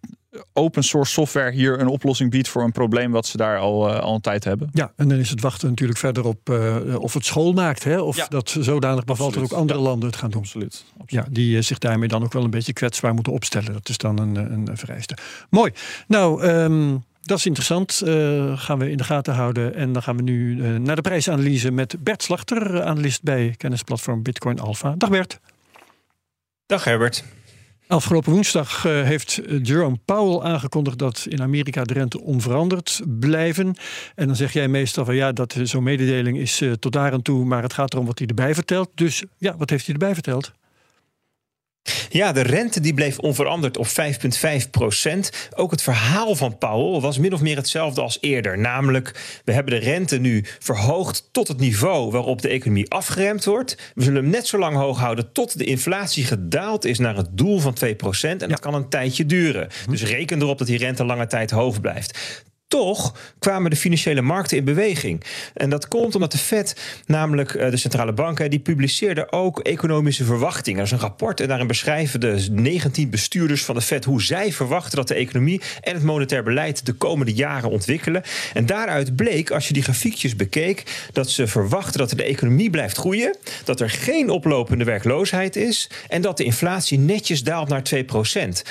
open 0.53 0.83
source 0.83 1.11
software 1.11 1.51
hier 1.51 1.79
een 1.79 1.87
oplossing 1.87 2.31
biedt 2.31 2.47
voor 2.47 2.63
een 2.63 2.71
probleem 2.71 3.11
wat 3.11 3.25
ze 3.25 3.37
daar 3.37 3.59
al, 3.59 3.89
uh, 3.89 3.99
al 3.99 4.15
een 4.15 4.21
tijd 4.21 4.43
hebben. 4.43 4.69
Ja, 4.73 4.91
en 4.95 5.07
dan 5.07 5.17
is 5.17 5.29
het 5.29 5.41
wachten 5.41 5.69
natuurlijk 5.69 5.99
verder 5.99 6.25
op 6.25 6.49
uh, 6.49 6.95
of 6.99 7.13
het 7.13 7.25
school 7.25 7.53
maakt. 7.53 7.83
Hè? 7.83 7.99
Of 7.99 8.15
ja. 8.15 8.27
dat 8.27 8.55
zodanig 8.59 9.03
bevalt 9.03 9.35
er 9.35 9.41
ook 9.41 9.51
andere 9.51 9.79
ja. 9.79 9.85
landen 9.85 10.09
het 10.09 10.17
gaan 10.17 10.29
doen. 10.29 10.41
Absoluut. 10.41 10.85
Ja, 11.05 11.25
die 11.29 11.55
uh, 11.55 11.61
zich 11.61 11.77
daarmee 11.77 12.07
dan 12.07 12.23
ook 12.23 12.33
wel 12.33 12.43
een 12.43 12.49
beetje 12.49 12.73
kwetsbaar 12.73 13.13
moeten 13.13 13.33
opstellen. 13.33 13.73
Dat 13.73 13.89
is 13.89 13.97
dan 13.97 14.19
een, 14.19 14.35
een 14.35 14.77
vereiste. 14.77 15.17
Mooi. 15.49 15.71
Nou, 16.07 16.43
um, 16.43 17.03
dat 17.21 17.37
is 17.37 17.45
interessant. 17.45 18.01
gaan 18.55 18.79
we 18.79 18.91
in 18.91 18.97
de 18.97 19.03
gaten 19.03 19.33
houden. 19.33 19.75
En 19.75 19.93
dan 19.93 20.03
gaan 20.03 20.17
we 20.17 20.23
nu 20.23 20.55
naar 20.79 20.95
de 20.95 21.01
prijsanalyse 21.01 21.71
met 21.71 21.95
Bert 21.99 22.23
Slachter, 22.23 22.83
analist 22.83 23.23
bij 23.23 23.53
kennisplatform 23.57 24.23
Bitcoin 24.23 24.59
Alpha. 24.59 24.93
Dag 24.97 25.09
Bert. 25.09 25.39
Dag 26.65 26.83
Herbert. 26.83 27.23
Afgelopen 27.91 28.31
woensdag 28.31 28.85
uh, 28.85 29.03
heeft 29.03 29.41
Jerome 29.61 29.97
Powell 30.05 30.51
aangekondigd 30.51 30.97
dat 30.97 31.25
in 31.29 31.41
Amerika 31.41 31.83
de 31.83 31.93
rente 31.93 32.21
onveranderd 32.21 33.01
blijven. 33.05 33.75
En 34.15 34.27
dan 34.27 34.35
zeg 34.35 34.53
jij 34.53 34.67
meestal 34.67 35.05
van 35.05 35.15
ja, 35.15 35.31
dat 35.31 35.55
zo'n 35.63 35.83
mededeling 35.83 36.37
is 36.37 36.63
tot 36.79 36.91
daar 36.91 37.13
en 37.13 37.21
toe, 37.21 37.45
maar 37.45 37.63
het 37.63 37.73
gaat 37.73 37.93
erom 37.93 38.05
wat 38.05 38.19
hij 38.19 38.27
erbij 38.27 38.53
vertelt. 38.53 38.89
Dus 38.95 39.23
ja, 39.37 39.57
wat 39.57 39.69
heeft 39.69 39.85
hij 39.85 39.93
erbij 39.93 40.13
verteld? 40.13 40.51
Ja, 42.09 42.31
de 42.31 42.41
rente 42.41 42.79
die 42.79 42.93
bleef 42.93 43.19
onveranderd 43.19 43.77
op 43.77 43.87
5,5 43.87 44.69
procent. 44.71 45.49
Ook 45.55 45.71
het 45.71 45.81
verhaal 45.81 46.35
van 46.35 46.57
Powell 46.57 47.01
was 47.01 47.17
min 47.17 47.33
of 47.33 47.41
meer 47.41 47.55
hetzelfde 47.55 48.01
als 48.01 48.17
eerder. 48.21 48.57
Namelijk, 48.57 49.39
we 49.45 49.51
hebben 49.51 49.73
de 49.73 49.85
rente 49.85 50.17
nu 50.17 50.45
verhoogd 50.59 51.29
tot 51.31 51.47
het 51.47 51.59
niveau 51.59 52.11
waarop 52.11 52.41
de 52.41 52.49
economie 52.49 52.91
afgeremd 52.91 53.45
wordt. 53.45 53.91
We 53.95 54.03
zullen 54.03 54.21
hem 54.21 54.31
net 54.31 54.47
zo 54.47 54.57
lang 54.57 54.75
hoog 54.75 54.99
houden 54.99 55.31
tot 55.31 55.57
de 55.57 55.63
inflatie 55.63 56.25
gedaald 56.25 56.85
is 56.85 56.99
naar 56.99 57.15
het 57.15 57.37
doel 57.37 57.59
van 57.59 57.73
2 57.73 57.95
procent. 57.95 58.41
En 58.41 58.49
dat 58.49 58.59
kan 58.59 58.73
een 58.73 58.89
tijdje 58.89 59.25
duren. 59.25 59.69
Dus 59.89 60.03
reken 60.03 60.41
erop 60.41 60.57
dat 60.57 60.67
die 60.67 60.77
rente 60.77 61.05
lange 61.05 61.27
tijd 61.27 61.51
hoog 61.51 61.81
blijft 61.81 62.19
toch 62.71 63.15
kwamen 63.39 63.69
de 63.69 63.75
financiële 63.75 64.21
markten 64.21 64.57
in 64.57 64.63
beweging. 64.63 65.23
En 65.53 65.69
dat 65.69 65.87
komt 65.87 66.15
omdat 66.15 66.31
de 66.31 66.37
Fed, 66.37 66.75
namelijk 67.05 67.53
eh, 67.53 67.69
de 67.69 67.77
centrale 67.77 68.13
banken, 68.13 68.49
die 68.49 68.59
publiceerde 68.59 69.31
ook 69.31 69.59
economische 69.59 70.23
verwachtingen. 70.23 70.79
Dat 70.79 70.87
is 70.87 70.91
een 70.91 71.07
rapport 71.07 71.39
en 71.39 71.47
daarin 71.47 71.67
beschrijven 71.67 72.19
de 72.19 72.47
19 72.51 73.09
bestuurders 73.09 73.63
van 73.63 73.75
de 73.75 73.81
Fed 73.81 74.05
hoe 74.05 74.21
zij 74.21 74.51
verwachten 74.51 74.97
dat 74.97 75.07
de 75.07 75.13
economie 75.13 75.61
en 75.81 75.93
het 75.93 76.03
monetair 76.03 76.43
beleid 76.43 76.85
de 76.85 76.93
komende 76.93 77.33
jaren 77.33 77.69
ontwikkelen. 77.69 78.23
En 78.53 78.65
daaruit 78.65 79.15
bleek, 79.15 79.51
als 79.51 79.67
je 79.67 79.73
die 79.73 79.83
grafiekjes 79.83 80.35
bekeek, 80.35 80.83
dat 81.11 81.29
ze 81.29 81.47
verwachten 81.47 81.99
dat 81.99 82.09
de 82.09 82.23
economie 82.23 82.69
blijft 82.69 82.97
groeien, 82.97 83.37
dat 83.63 83.79
er 83.79 83.89
geen 83.89 84.29
oplopende 84.29 84.83
werkloosheid 84.83 85.55
is 85.55 85.89
en 86.07 86.21
dat 86.21 86.37
de 86.37 86.43
inflatie 86.43 86.99
netjes 86.99 87.43
daalt 87.43 87.69
naar 87.69 87.83
2 87.83 88.03
procent. 88.03 88.63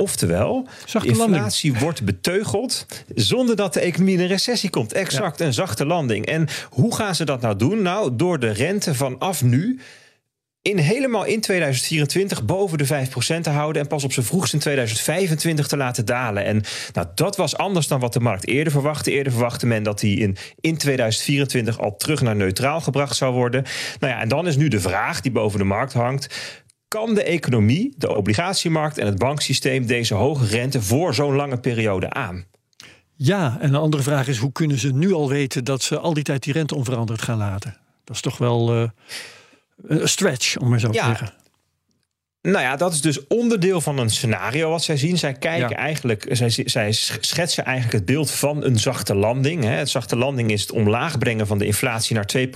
Oftewel, 0.00 0.66
de 0.92 1.06
inflatie 1.06 1.74
wordt 1.74 2.04
beteugeld 2.04 2.86
zonder 3.14 3.56
dat 3.56 3.74
de 3.74 3.80
economie 3.80 4.14
in 4.14 4.20
een 4.20 4.26
recessie 4.26 4.70
komt. 4.70 4.92
Exact, 4.92 5.40
een 5.40 5.52
zachte 5.52 5.86
landing. 5.86 6.26
En 6.26 6.48
hoe 6.70 6.94
gaan 6.94 7.14
ze 7.14 7.24
dat 7.24 7.40
nou 7.40 7.56
doen? 7.56 7.82
Nou, 7.82 8.16
door 8.16 8.38
de 8.38 8.50
rente 8.50 8.94
vanaf 8.94 9.42
nu 9.42 9.80
in 10.62 10.78
helemaal 10.78 11.24
in 11.24 11.40
2024 11.40 12.44
boven 12.44 12.78
de 12.78 12.86
5% 12.86 12.88
te 13.40 13.50
houden 13.50 13.82
en 13.82 13.88
pas 13.88 14.04
op 14.04 14.12
zijn 14.12 14.26
vroegst 14.26 14.52
in 14.52 14.58
2025 14.58 15.66
te 15.66 15.76
laten 15.76 16.04
dalen. 16.04 16.44
En 16.44 16.62
nou, 16.92 17.06
dat 17.14 17.36
was 17.36 17.56
anders 17.56 17.88
dan 17.88 18.00
wat 18.00 18.12
de 18.12 18.20
markt 18.20 18.46
eerder 18.46 18.72
verwachtte. 18.72 19.10
Eerder 19.10 19.32
verwachtte 19.32 19.66
men 19.66 19.82
dat 19.82 20.00
die 20.00 20.18
in, 20.18 20.36
in 20.60 20.76
2024 20.76 21.78
al 21.78 21.96
terug 21.96 22.20
naar 22.20 22.36
neutraal 22.36 22.80
gebracht 22.80 23.16
zou 23.16 23.34
worden. 23.34 23.64
Nou 23.98 24.12
ja, 24.12 24.20
en 24.20 24.28
dan 24.28 24.46
is 24.46 24.56
nu 24.56 24.68
de 24.68 24.80
vraag 24.80 25.20
die 25.20 25.32
boven 25.32 25.58
de 25.58 25.64
markt 25.64 25.92
hangt 25.92 26.28
kan 26.90 27.14
de 27.14 27.22
economie, 27.22 27.94
de 27.96 28.16
obligatiemarkt 28.16 28.98
en 28.98 29.06
het 29.06 29.18
banksysteem 29.18 29.86
deze 29.86 30.14
hoge 30.14 30.46
rente 30.46 30.82
voor 30.82 31.14
zo'n 31.14 31.34
lange 31.34 31.58
periode 31.58 32.10
aan? 32.10 32.44
Ja, 33.14 33.56
en 33.60 33.68
een 33.68 33.80
andere 33.80 34.02
vraag 34.02 34.28
is: 34.28 34.38
hoe 34.38 34.52
kunnen 34.52 34.78
ze 34.78 34.92
nu 34.92 35.12
al 35.12 35.28
weten 35.28 35.64
dat 35.64 35.82
ze 35.82 35.98
al 35.98 36.14
die 36.14 36.24
tijd 36.24 36.42
die 36.42 36.52
rente 36.52 36.74
onveranderd 36.74 37.22
gaan 37.22 37.38
laten? 37.38 37.76
Dat 38.04 38.16
is 38.16 38.22
toch 38.22 38.38
wel 38.38 38.76
uh, 38.76 38.88
een 39.86 40.08
stretch, 40.08 40.56
om 40.56 40.68
maar 40.68 40.80
zo 40.80 40.90
te 40.90 41.02
zeggen. 41.04 41.32
Nou 42.42 42.64
ja, 42.64 42.76
dat 42.76 42.92
is 42.92 43.00
dus 43.00 43.26
onderdeel 43.26 43.80
van 43.80 43.98
een 43.98 44.10
scenario 44.10 44.70
wat 44.70 44.82
zij 44.82 44.96
zien. 44.96 45.18
Zij 45.18 45.32
kijken 45.32 45.76
eigenlijk, 45.76 46.26
zij, 46.30 46.50
zij 46.64 46.92
schetsen 47.20 47.64
eigenlijk 47.64 47.96
het 47.96 48.04
beeld 48.04 48.30
van 48.30 48.64
een 48.64 48.78
zachte 48.78 49.14
landing. 49.14 49.64
Hè. 49.64 49.70
Het 49.70 49.88
zachte 49.88 50.16
landing 50.16 50.50
is 50.50 50.60
het 50.60 50.72
omlaag 50.72 51.18
brengen 51.18 51.46
van 51.46 51.58
de 51.58 51.66
inflatie 51.66 52.14
naar 52.14 52.30
2%. 52.38 52.46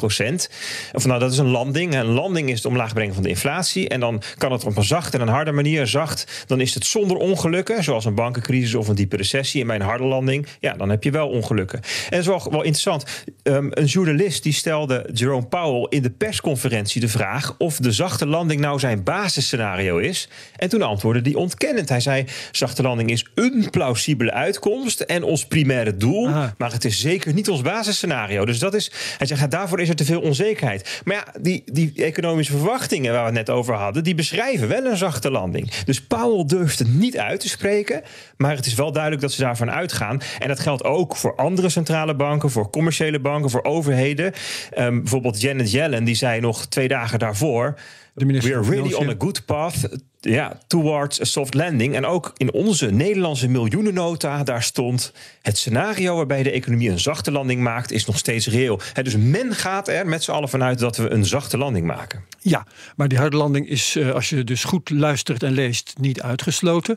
Of 0.93 1.07
nou, 1.07 1.21
dat 1.21 1.33
is 1.33 1.39
een 1.39 1.51
landing. 1.51 1.95
Een 1.95 2.07
landing 2.07 2.51
is 2.51 2.57
het 2.57 2.65
omlaag 2.65 2.95
brengen 2.95 3.15
van 3.15 3.23
de 3.23 3.29
inflatie. 3.29 3.89
En 3.89 4.01
dan 4.01 4.23
kan 4.39 4.53
het 4.53 4.65
op 4.65 4.77
een 4.77 4.85
zachte 4.85 5.17
en 5.17 5.23
een 5.23 5.33
harde 5.35 5.53
manier. 5.53 5.87
Zacht, 5.87 6.45
dan 6.47 6.61
is 6.61 6.75
het 6.75 6.87
zonder 6.87 7.17
ongelukken, 7.17 7.83
zoals 7.83 8.05
een 8.05 8.15
bankencrisis 8.15 8.75
of 8.75 8.89
een 8.89 8.95
diepe 8.95 9.17
recessie. 9.17 9.61
En 9.61 9.67
bij 9.67 9.77
een 9.77 9.83
harde 9.83 10.05
landing, 10.05 10.47
ja, 10.61 10.73
dan 10.73 10.89
heb 10.89 11.03
je 11.03 11.11
wel 11.11 11.29
ongelukken. 11.29 11.79
En 11.79 12.11
dat 12.11 12.21
is 12.21 12.27
wel, 12.27 12.51
wel 12.51 12.63
interessant. 12.63 13.05
Um, 13.43 13.69
een 13.71 13.85
journalist 13.85 14.43
die 14.43 14.53
stelde 14.53 15.09
Jerome 15.13 15.47
Powell 15.47 15.87
in 15.89 16.03
de 16.03 16.11
persconferentie 16.11 17.01
de 17.01 17.09
vraag 17.09 17.55
of 17.59 17.77
de 17.77 17.93
zachte 17.93 18.27
landing 18.27 18.61
nou 18.61 18.79
zijn 18.79 19.03
basisscenario 19.03 19.73
is. 19.83 20.29
En 20.57 20.69
toen 20.69 20.83
antwoordde 20.83 21.31
hij 21.31 21.41
ontkennend. 21.41 21.89
Hij 21.89 22.01
zei: 22.01 22.25
zachte 22.53 22.83
landing 22.83 23.11
is 23.11 23.27
een 23.35 23.69
plausibele 23.71 24.33
uitkomst 24.33 25.01
en 25.01 25.23
ons 25.23 25.47
primaire 25.47 25.97
doel, 25.97 26.29
maar 26.59 26.73
het 26.73 26.85
is 26.85 27.01
zeker 27.01 27.33
niet 27.33 27.49
ons 27.49 27.63
basisscenario. 27.63 28.45
Dus 28.45 28.59
dat 28.59 28.75
is, 28.75 28.91
hij 29.19 29.27
zegt, 29.27 29.51
daarvoor 29.51 29.81
is 29.81 29.89
er 29.89 29.97
te 29.97 30.05
veel 30.05 30.21
onzekerheid. 30.21 31.01
Maar 31.05 31.15
ja, 31.15 31.41
die, 31.41 31.63
die 31.73 31.93
economische 31.97 32.53
verwachtingen 32.53 33.13
waar 33.13 33.21
we 33.21 33.39
het 33.39 33.47
net 33.47 33.57
over 33.57 33.75
hadden, 33.75 34.05
die 34.05 34.15
beschrijven 34.15 34.69
wel 34.69 34.85
een 34.85 34.97
zachte 34.97 35.31
landing. 35.31 35.71
Dus 35.71 36.03
Powell 36.03 36.45
durft 36.47 36.79
het 36.79 36.95
niet 36.95 37.19
uit 37.19 37.41
te 37.41 37.49
spreken, 37.49 38.03
maar 38.37 38.57
het 38.57 38.67
is 38.67 38.75
wel 38.75 38.93
duidelijk 38.93 39.23
dat 39.23 39.33
ze 39.33 39.41
daarvan 39.41 39.71
uitgaan. 39.71 40.21
En 40.39 40.49
dat 40.49 40.61
geldt 40.61 40.85
ook 40.85 41.17
voor 41.17 41.37
andere 41.37 41.69
centrale 41.69 42.15
banken, 42.15 42.51
voor 42.51 42.71
commerciële 42.71 43.21
banken, 43.21 43.51
voor 43.51 43.65
overheden. 43.65 44.33
Um, 44.79 45.01
bijvoorbeeld 45.01 45.41
Janet 45.41 45.71
Yellen, 45.71 46.05
die 46.05 46.15
zei 46.15 46.41
nog 46.41 46.67
twee 46.67 46.89
dagen 46.89 47.19
daarvoor. 47.19 47.75
We 48.15 48.55
are 48.55 48.63
really 48.63 48.95
on 48.95 49.09
a 49.09 49.15
good 49.19 49.45
path 49.45 49.89
ja, 50.21 50.59
towards 50.67 51.21
a 51.21 51.25
soft 51.25 51.55
landing. 51.55 51.95
En 51.95 52.07
ook 52.07 52.33
in 52.37 52.53
onze 52.53 52.91
Nederlandse 52.91 53.49
miljoenennota, 53.49 54.43
daar 54.43 54.63
stond... 54.63 55.13
het 55.43 55.59
scenario 55.59 56.17
waarbij 56.17 56.43
de 56.43 56.51
economie 56.51 56.91
een 56.91 57.01
zachte 57.01 57.31
landing 57.31 57.61
maakt... 57.61 57.91
is 57.91 58.05
nog 58.05 58.19
steeds 58.19 58.47
reëel. 58.47 58.81
dus 59.03 59.17
men 59.17 59.55
gaat 59.55 59.89
er 59.89 60.07
met 60.07 60.23
z'n 60.23 60.31
allen 60.31 60.49
vanuit 60.49 60.79
dat 60.79 60.97
we 60.97 61.11
een 61.11 61.25
zachte 61.25 61.59
landing 61.59 61.87
maken. 61.87 62.25
Ja, 62.41 62.67
maar 62.97 63.09
die 63.09 63.19
harde 63.19 63.37
landing 63.37 63.69
is, 63.69 63.97
eh, 63.97 64.11
als 64.11 64.29
je 64.29 64.45
dus 64.45 64.65
goed 64.65 64.91
luistert 64.91 65.43
en 65.43 65.53
leest... 65.53 65.95
niet 66.01 66.23
uitgesloten. 66.23 66.97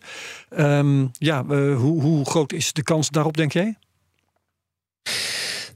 Um, 0.57 1.11
ja, 1.11 1.43
uh, 1.49 1.77
hoe, 1.77 2.01
hoe 2.01 2.25
groot 2.25 2.53
is 2.53 2.73
de 2.73 2.83
kans 2.83 3.09
daarop, 3.09 3.37
denk 3.37 3.53
jij? 3.53 3.77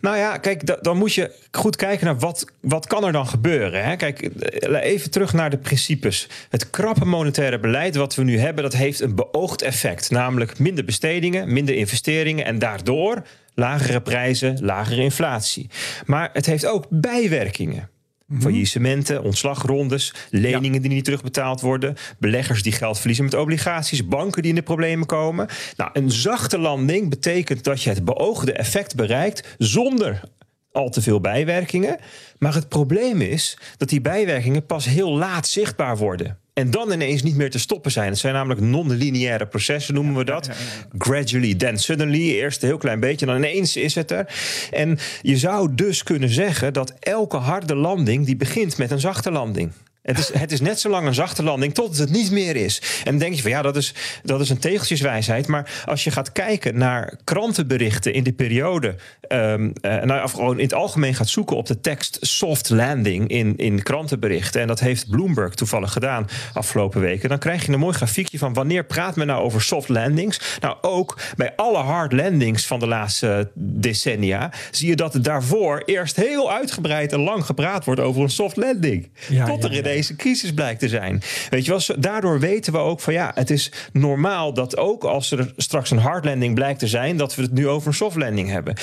Nou 0.01 0.17
ja, 0.17 0.37
kijk, 0.37 0.83
dan 0.83 0.97
moet 0.97 1.13
je 1.13 1.31
goed 1.51 1.75
kijken 1.75 2.05
naar 2.05 2.19
wat, 2.19 2.45
wat 2.61 2.87
kan 2.87 3.05
er 3.05 3.11
dan 3.11 3.27
gebeuren. 3.27 3.83
Hè? 3.83 3.95
Kijk, 3.95 4.21
eh, 4.21 4.83
even 4.83 5.11
terug 5.11 5.33
naar 5.33 5.49
de 5.49 5.57
principes. 5.57 6.27
Het 6.49 6.69
krappe 6.69 7.05
monetaire 7.05 7.59
beleid 7.59 7.95
wat 7.95 8.15
we 8.15 8.23
nu 8.23 8.39
hebben, 8.39 8.63
dat 8.63 8.73
heeft 8.73 8.99
een 8.99 9.15
beoogd 9.15 9.61
effect. 9.61 10.11
Namelijk 10.11 10.59
minder 10.59 10.85
bestedingen, 10.85 11.53
minder 11.53 11.75
investeringen 11.75 12.45
en 12.45 12.59
daardoor 12.59 13.21
lagere 13.53 14.01
prijzen, 14.01 14.57
lagere 14.61 15.01
inflatie. 15.01 15.69
Maar 16.05 16.29
het 16.33 16.45
heeft 16.45 16.65
ook 16.65 16.85
bijwerkingen. 16.89 17.89
Mhm. 18.31 18.41
Faillissementen, 18.41 19.23
ontslagrondes, 19.23 20.13
leningen 20.29 20.81
die 20.81 20.91
niet 20.91 21.03
terugbetaald 21.03 21.61
worden, 21.61 21.95
beleggers 22.19 22.63
die 22.63 22.71
geld 22.71 22.97
verliezen 22.97 23.25
met 23.25 23.33
obligaties, 23.33 24.07
banken 24.07 24.41
die 24.41 24.51
in 24.51 24.57
de 24.57 24.63
problemen 24.63 25.07
komen. 25.07 25.47
Nou, 25.77 25.89
een 25.93 26.11
zachte 26.11 26.57
landing 26.57 27.09
betekent 27.09 27.63
dat 27.63 27.83
je 27.83 27.89
het 27.89 28.05
beoogde 28.05 28.53
effect 28.53 28.95
bereikt 28.95 29.55
zonder 29.57 30.21
al 30.71 30.89
te 30.89 31.01
veel 31.01 31.21
bijwerkingen. 31.21 31.97
Maar 32.37 32.53
het 32.53 32.69
probleem 32.69 33.21
is 33.21 33.57
dat 33.77 33.89
die 33.89 34.01
bijwerkingen 34.01 34.65
pas 34.65 34.85
heel 34.85 35.17
laat 35.17 35.47
zichtbaar 35.47 35.97
worden. 35.97 36.40
En 36.53 36.71
dan 36.71 36.91
ineens 36.91 37.23
niet 37.23 37.35
meer 37.35 37.49
te 37.49 37.59
stoppen 37.59 37.91
zijn. 37.91 38.09
Het 38.09 38.17
zijn 38.17 38.33
namelijk 38.33 38.61
non-lineaire 38.61 39.47
processen, 39.47 39.93
noemen 39.93 40.15
we 40.15 40.23
dat. 40.23 40.49
Gradually, 40.97 41.55
then 41.55 41.77
suddenly. 41.77 42.19
Eerst 42.19 42.61
een 42.61 42.67
heel 42.67 42.77
klein 42.77 42.99
beetje, 42.99 43.25
dan 43.25 43.35
ineens 43.35 43.75
is 43.75 43.95
het 43.95 44.11
er. 44.11 44.33
En 44.71 44.97
je 45.21 45.37
zou 45.37 45.75
dus 45.75 46.03
kunnen 46.03 46.29
zeggen 46.29 46.73
dat 46.73 46.93
elke 46.99 47.37
harde 47.37 47.75
landing... 47.75 48.25
die 48.25 48.35
begint 48.35 48.77
met 48.77 48.91
een 48.91 48.99
zachte 48.99 49.31
landing. 49.31 49.71
Het 50.01 50.17
is, 50.17 50.33
het 50.33 50.51
is 50.51 50.61
net 50.61 50.79
zo 50.79 50.89
lang 50.89 51.07
een 51.07 51.13
zachte 51.13 51.43
landing 51.43 51.73
tot 51.73 51.97
het 51.97 52.09
niet 52.09 52.31
meer 52.31 52.55
is. 52.55 52.81
En 53.03 53.11
dan 53.11 53.17
denk 53.17 53.33
je 53.33 53.41
van 53.41 53.51
ja, 53.51 53.61
dat 53.61 53.75
is, 53.75 53.93
dat 54.23 54.41
is 54.41 54.49
een 54.49 54.59
tegeltjeswijsheid. 54.59 55.47
Maar 55.47 55.83
als 55.85 56.03
je 56.03 56.11
gaat 56.11 56.31
kijken 56.31 56.77
naar 56.77 57.19
krantenberichten 57.23 58.13
in 58.13 58.23
die 58.23 58.33
periode. 58.33 58.95
Um, 59.27 59.73
uh, 59.81 60.01
nou, 60.01 60.23
of 60.23 60.31
gewoon 60.31 60.57
in 60.57 60.63
het 60.63 60.73
algemeen 60.73 61.15
gaat 61.15 61.29
zoeken 61.29 61.55
op 61.55 61.65
de 61.65 61.79
tekst 61.79 62.17
soft 62.21 62.69
landing 62.69 63.27
in, 63.27 63.57
in 63.57 63.83
krantenberichten. 63.83 64.61
En 64.61 64.67
dat 64.67 64.79
heeft 64.79 65.09
Bloomberg 65.09 65.55
toevallig 65.55 65.91
gedaan 65.91 66.27
afgelopen 66.53 67.01
weken. 67.01 67.29
Dan 67.29 67.39
krijg 67.39 67.65
je 67.65 67.71
een 67.71 67.79
mooi 67.79 67.93
grafiekje 67.93 68.37
van 68.37 68.53
wanneer 68.53 68.85
praat 68.85 69.15
men 69.15 69.27
nou 69.27 69.43
over 69.43 69.61
soft 69.61 69.89
landings. 69.89 70.39
Nou, 70.59 70.77
ook 70.81 71.17
bij 71.35 71.55
alle 71.55 71.77
hard 71.77 72.13
landings 72.13 72.65
van 72.65 72.79
de 72.79 72.87
laatste 72.87 73.51
decennia 73.53 74.51
zie 74.71 74.89
je 74.89 74.95
dat 74.95 75.17
daarvoor 75.21 75.83
eerst 75.85 76.15
heel 76.15 76.51
uitgebreid 76.51 77.13
en 77.13 77.19
lang 77.19 77.45
gepraat 77.45 77.85
wordt 77.85 78.01
over 78.01 78.21
een 78.21 78.29
soft 78.29 78.55
landing. 78.55 79.11
Ja, 79.29 79.45
tot 79.45 79.63
er 79.63 79.71
deze 79.93 80.15
crisis 80.15 80.53
blijkt 80.53 80.79
te 80.79 80.89
zijn. 80.89 81.21
Weet 81.49 81.65
je 81.65 81.71
wel, 81.71 81.99
daardoor 81.99 82.39
weten 82.39 82.73
we 82.73 82.79
ook 82.79 82.99
van 82.99 83.13
ja, 83.13 83.31
het 83.35 83.49
is 83.49 83.71
normaal 83.93 84.53
dat 84.53 84.77
ook 84.77 85.03
als 85.03 85.31
er 85.31 85.53
straks 85.57 85.91
een 85.91 85.97
hard 85.97 86.25
landing 86.25 86.55
blijkt 86.55 86.79
te 86.79 86.87
zijn, 86.87 87.17
dat 87.17 87.35
we 87.35 87.41
het 87.41 87.51
nu 87.51 87.67
over 87.67 87.87
een 87.87 87.93
soft 87.93 88.15
landing 88.15 88.49
hebben. 88.49 88.75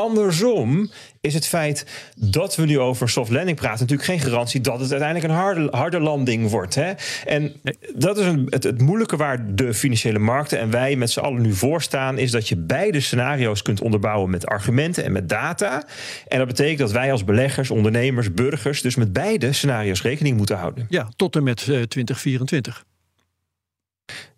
Andersom 0.00 0.90
is 1.20 1.34
het 1.34 1.46
feit 1.46 1.86
dat 2.16 2.56
we 2.56 2.64
nu 2.64 2.78
over 2.78 3.08
soft 3.08 3.30
landing 3.30 3.56
praten 3.56 3.80
natuurlijk 3.80 4.08
geen 4.08 4.20
garantie 4.20 4.60
dat 4.60 4.80
het 4.80 4.90
uiteindelijk 4.90 5.32
een 5.32 5.38
harde, 5.38 5.68
harde 5.70 6.00
landing 6.00 6.50
wordt. 6.50 6.74
Hè? 6.74 6.92
En 7.24 7.52
dat 7.94 8.18
is 8.18 8.26
een, 8.26 8.46
het, 8.50 8.62
het, 8.62 8.80
moeilijke 8.80 9.16
waar 9.16 9.54
de 9.54 9.74
financiële 9.74 10.18
markten 10.18 10.58
en 10.58 10.70
wij 10.70 10.96
met 10.96 11.10
z'n 11.10 11.20
allen 11.20 11.42
nu 11.42 11.52
voor 11.52 11.82
staan, 11.82 12.18
is 12.18 12.30
dat 12.30 12.48
je 12.48 12.56
beide 12.56 13.00
scenario's 13.00 13.62
kunt 13.62 13.80
onderbouwen 13.80 14.30
met 14.30 14.46
argumenten 14.46 15.04
en 15.04 15.12
met 15.12 15.28
data. 15.28 15.84
En 16.28 16.38
dat 16.38 16.46
betekent 16.46 16.78
dat 16.78 16.92
wij 16.92 17.12
als 17.12 17.24
beleggers, 17.24 17.70
ondernemers, 17.70 18.34
burgers, 18.34 18.82
dus 18.82 18.94
met 18.94 19.12
beide 19.12 19.52
scenario's 19.52 20.02
rekening 20.02 20.36
moeten 20.36 20.56
houden. 20.56 20.86
Ja, 20.88 21.08
tot 21.16 21.36
en 21.36 21.42
met 21.42 21.56
2024. 21.88 22.84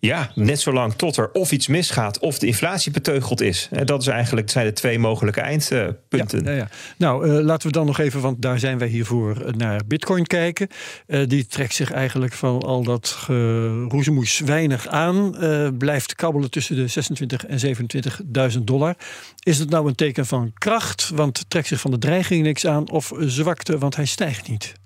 Eh, 0.02 0.08
ja, 0.08 0.30
net 0.34 0.60
zolang 0.60 0.94
tot 0.94 1.16
er 1.16 1.30
of 1.32 1.52
iets 1.52 1.66
misgaat 1.66 2.18
of 2.18 2.38
de 2.38 2.46
inflatie 2.46 2.92
beteugeld 2.92 3.40
is. 3.40 3.68
Dat 3.84 4.00
is 4.00 4.06
eigenlijk, 4.06 4.50
zijn 4.50 4.66
de 4.66 4.72
twee 4.72 4.98
mogelijke 4.98 5.40
eindpunten. 5.40 6.44
Ja, 6.44 6.50
ja. 6.50 6.68
Nou, 6.96 7.26
uh, 7.26 7.44
laten 7.44 7.66
we 7.66 7.72
dan 7.72 7.86
nog 7.86 7.98
even, 7.98 8.20
want 8.20 8.42
daar 8.42 8.58
zijn 8.58 8.78
wij 8.78 8.88
hiervoor 8.88 9.40
eh, 9.40 9.52
naar 9.52 9.80
Bitcoin 9.86 10.26
kijken. 10.26 10.68
Uh, 11.06 11.28
die 11.28 11.46
trekt 11.46 11.74
zich 11.74 11.92
eigenlijk 11.92 12.32
van 12.32 12.62
al 12.62 12.82
dat 12.82 13.18
roezemoes 13.88 14.40
weinig 14.40 14.88
aan. 14.88 15.36
Blijft 15.78 16.14
kabbelen 16.14 16.50
tussen 16.50 16.76
de 16.76 16.86
26 16.86 17.46
en 17.46 17.76
27.000 18.52 18.58
dollar. 18.64 18.96
Is 19.42 19.58
het 19.58 19.70
nou 19.70 19.88
een 19.88 19.94
teken 19.94 20.26
van 20.26 20.52
kracht, 20.58 21.10
want 21.14 21.44
trekt 21.48 21.66
zich 21.66 21.80
van 21.80 21.90
de 21.90 21.98
dreiging 21.98 22.42
niks 22.42 22.66
aan, 22.66 22.90
of 22.90 23.12
zwakte, 23.18 23.78
want 23.78 23.96
hij 23.96 24.06
stijgt 24.06 24.48
niet? 24.48 24.80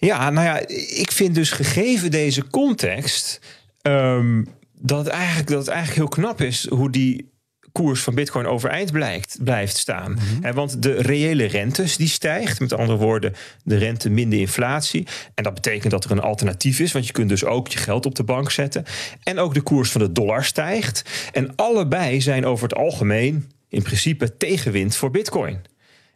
Ja, 0.00 0.30
nou 0.30 0.46
ja, 0.46 0.58
ik 0.96 1.12
vind 1.12 1.34
dus 1.34 1.50
gegeven 1.50 2.10
deze 2.10 2.46
context. 2.46 3.40
Um, 3.82 4.46
dat, 4.78 5.04
het 5.04 5.08
eigenlijk, 5.08 5.48
dat 5.48 5.58
het 5.58 5.68
eigenlijk 5.68 5.98
heel 5.98 6.22
knap 6.22 6.40
is 6.40 6.68
hoe 6.68 6.90
die 6.90 7.30
koers 7.72 8.02
van 8.02 8.14
Bitcoin 8.14 8.46
overeind 8.46 8.92
blijkt, 8.92 9.38
blijft 9.44 9.76
staan. 9.76 10.10
Mm 10.12 10.38
want 10.54 10.82
de 10.82 11.02
reële 11.02 11.44
rentes 11.44 11.96
die 11.96 12.08
stijgt. 12.08 12.60
Met 12.60 12.72
andere 12.72 12.98
woorden, 12.98 13.32
de 13.64 13.76
rente 13.76 14.10
minder 14.10 14.38
inflatie. 14.38 15.06
En 15.34 15.44
dat 15.44 15.54
betekent 15.54 15.90
dat 15.90 16.04
er 16.04 16.10
een 16.10 16.20
alternatief 16.20 16.78
is. 16.78 16.92
Want 16.92 17.06
je 17.06 17.12
kunt 17.12 17.28
dus 17.28 17.44
ook 17.44 17.68
je 17.68 17.78
geld 17.78 18.06
op 18.06 18.14
de 18.14 18.24
bank 18.24 18.50
zetten. 18.50 18.84
En 19.22 19.38
ook 19.38 19.54
de 19.54 19.60
koers 19.60 19.90
van 19.90 20.00
de 20.00 20.12
dollar 20.12 20.44
stijgt. 20.44 21.28
En 21.32 21.54
allebei 21.56 22.20
zijn 22.20 22.46
over 22.46 22.68
het 22.68 22.78
algemeen 22.78 23.50
in 23.68 23.82
principe 23.82 24.36
tegenwind 24.36 24.96
voor 24.96 25.10
Bitcoin. 25.10 25.60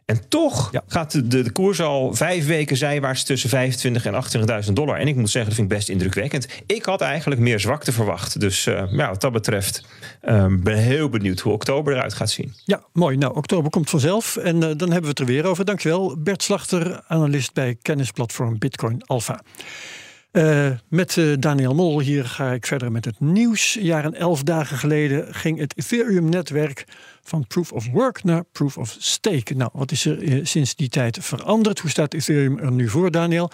En 0.05 0.27
toch 0.27 0.71
gaat 0.87 1.11
de, 1.11 1.43
de, 1.43 1.51
koers 1.51 1.81
al 1.81 2.13
vijf 2.13 2.47
weken 2.47 2.77
zijwaarts 2.77 3.23
tussen 3.23 3.49
25 3.49 4.05
en 4.05 4.63
28.000 4.65 4.73
dollar. 4.73 4.97
En 4.99 5.07
ik 5.07 5.15
moet 5.15 5.29
zeggen, 5.29 5.49
dat 5.49 5.59
vind 5.59 5.71
ik 5.71 5.77
best 5.77 5.89
indrukwekkend. 5.89 6.47
Ik 6.65 6.85
had 6.85 7.01
eigenlijk 7.01 7.41
meer 7.41 7.59
zwakte 7.59 7.91
verwacht. 7.91 8.39
Dus 8.39 8.65
uh, 8.65 8.83
ja, 8.91 9.09
wat 9.09 9.21
dat 9.21 9.31
betreft 9.31 9.85
um, 10.27 10.63
ben 10.63 10.77
heel 10.77 11.09
benieuwd 11.09 11.39
hoe 11.39 11.53
oktober 11.53 11.93
eruit 11.93 12.13
gaat 12.13 12.29
zien. 12.29 12.53
Ja, 12.63 12.83
mooi. 12.93 13.17
Nou, 13.17 13.35
oktober 13.35 13.71
komt 13.71 13.89
vanzelf. 13.89 14.37
En 14.37 14.55
uh, 14.55 14.61
dan 14.61 14.91
hebben 14.91 15.01
we 15.01 15.07
het 15.07 15.19
er 15.19 15.25
weer 15.25 15.45
over. 15.45 15.65
Dankjewel, 15.65 16.15
Bert 16.17 16.43
Slachter, 16.43 17.03
analist 17.07 17.53
bij 17.53 17.77
kennisplatform 17.81 18.57
Bitcoin 18.57 19.03
Alpha. 19.05 19.41
Uh, 20.31 20.71
met 20.89 21.15
uh, 21.15 21.35
Daniel 21.39 21.75
Mol 21.75 21.99
hier 21.99 22.25
ga 22.25 22.51
ik 22.51 22.65
verder 22.65 22.91
met 22.91 23.05
het 23.05 23.19
nieuws. 23.19 23.75
Een 23.75 23.83
jaar 23.83 24.05
en 24.05 24.13
elf 24.13 24.43
dagen 24.43 24.77
geleden 24.77 25.33
ging 25.33 25.59
het 25.59 25.77
Ethereum-netwerk 25.77 26.85
van 27.27 27.47
Proof 27.47 27.71
of 27.71 27.89
Work 27.91 28.23
naar 28.23 28.43
Proof 28.51 28.77
of 28.77 28.95
Stake. 28.99 29.55
Nou, 29.55 29.69
wat 29.73 29.91
is 29.91 30.05
er 30.05 30.23
uh, 30.23 30.45
sinds 30.45 30.75
die 30.75 30.89
tijd 30.89 31.17
veranderd? 31.21 31.79
Hoe 31.79 31.89
staat 31.89 32.13
Ethereum 32.13 32.59
er 32.59 32.71
nu 32.71 32.89
voor, 32.89 33.11
Daniel? 33.11 33.51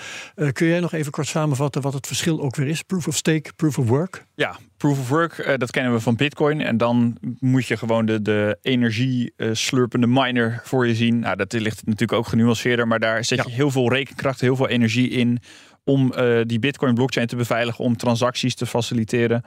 kun 0.52 0.68
jij 0.68 0.80
nog 0.80 0.94
even 0.94 1.12
kort 1.12 1.28
samenvatten 1.28 1.82
wat 1.82 1.94
het 1.94 2.08
verschil 2.08 2.42
ook 2.42 2.56
weer 2.56 2.68
is? 2.68 2.82
Proof 2.82 3.08
of 3.08 3.16
Stake, 3.16 3.54
Proof 3.56 3.78
of 3.78 3.88
Work? 3.88 4.26
Ja, 4.36 4.58
Proof 4.78 5.00
of 5.00 5.10
Work, 5.10 5.56
dat 5.60 5.72
kennen 5.72 5.94
we 5.94 6.00
van 6.00 6.16
Bitcoin. 6.16 6.62
En 6.62 6.78
dan 6.78 7.18
moet 7.40 7.66
je 7.66 7.78
gewoon 7.78 8.06
de, 8.06 8.22
de 8.22 8.58
energie 8.62 9.34
slurpende 9.52 10.08
miner 10.08 10.62
voor 10.64 10.88
je 10.88 10.96
zien. 10.96 11.20
Nou, 11.20 11.36
dat 11.36 11.54
ligt 11.54 11.86
natuurlijk 11.86 12.14
ook 12.14 12.28
genuanceerder, 12.28 12.88
maar 12.88 13.00
daar 13.00 13.26
zet 13.26 13.44
je 13.44 13.52
heel 13.52 13.72
veel 13.72 13.90
rekenkracht, 13.90 14.42
heel 14.42 14.56
veel 14.56 14.68
energie 14.68 15.10
in 15.10 15.40
om 15.84 16.14
die 16.44 16.60
Bitcoin 16.60 16.94
blockchain 16.94 17.28
te 17.28 17.36
beveiligen, 17.36 17.84
om 17.84 17.98
transacties 17.98 18.56
te 18.56 18.66
faciliteren. 18.66 19.44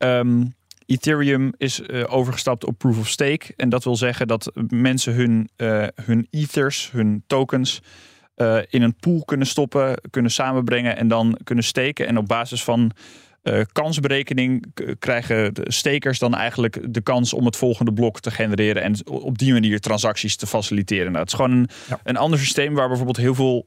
Ehm, 0.00 0.44
Ethereum 0.90 1.52
is 1.56 1.88
overgestapt 1.88 2.64
op 2.64 2.78
proof 2.78 2.98
of 2.98 3.08
stake. 3.08 3.52
En 3.56 3.68
dat 3.68 3.84
wil 3.84 3.96
zeggen 3.96 4.28
dat 4.28 4.52
mensen 4.68 5.14
hun, 5.14 5.48
hun 6.04 6.26
ethers, 6.30 6.90
hun 6.90 7.24
tokens, 7.26 7.80
in 8.68 8.82
een 8.82 8.96
pool 9.00 9.24
kunnen 9.24 9.46
stoppen, 9.46 10.00
kunnen 10.10 10.30
samenbrengen 10.30 10.96
en 10.96 11.08
dan 11.08 11.38
kunnen 11.44 11.64
steken. 11.64 12.06
En 12.06 12.18
op 12.18 12.26
basis 12.26 12.64
van 12.64 12.90
kansberekening 13.72 14.64
krijgen 14.98 15.54
de 15.54 15.72
stekers 15.72 16.18
dan 16.18 16.34
eigenlijk 16.34 16.94
de 16.94 17.00
kans 17.00 17.32
om 17.32 17.44
het 17.44 17.56
volgende 17.56 17.92
blok 17.92 18.20
te 18.20 18.30
genereren 18.30 18.82
en 18.82 19.06
op 19.06 19.38
die 19.38 19.52
manier 19.52 19.80
transacties 19.80 20.36
te 20.36 20.46
faciliteren. 20.46 21.06
Nou, 21.06 21.18
het 21.18 21.28
is 21.28 21.34
gewoon 21.34 21.50
een, 21.50 21.68
een 22.02 22.16
ander 22.16 22.38
systeem 22.38 22.74
waar 22.74 22.88
bijvoorbeeld 22.88 23.16
heel 23.16 23.34
veel, 23.34 23.66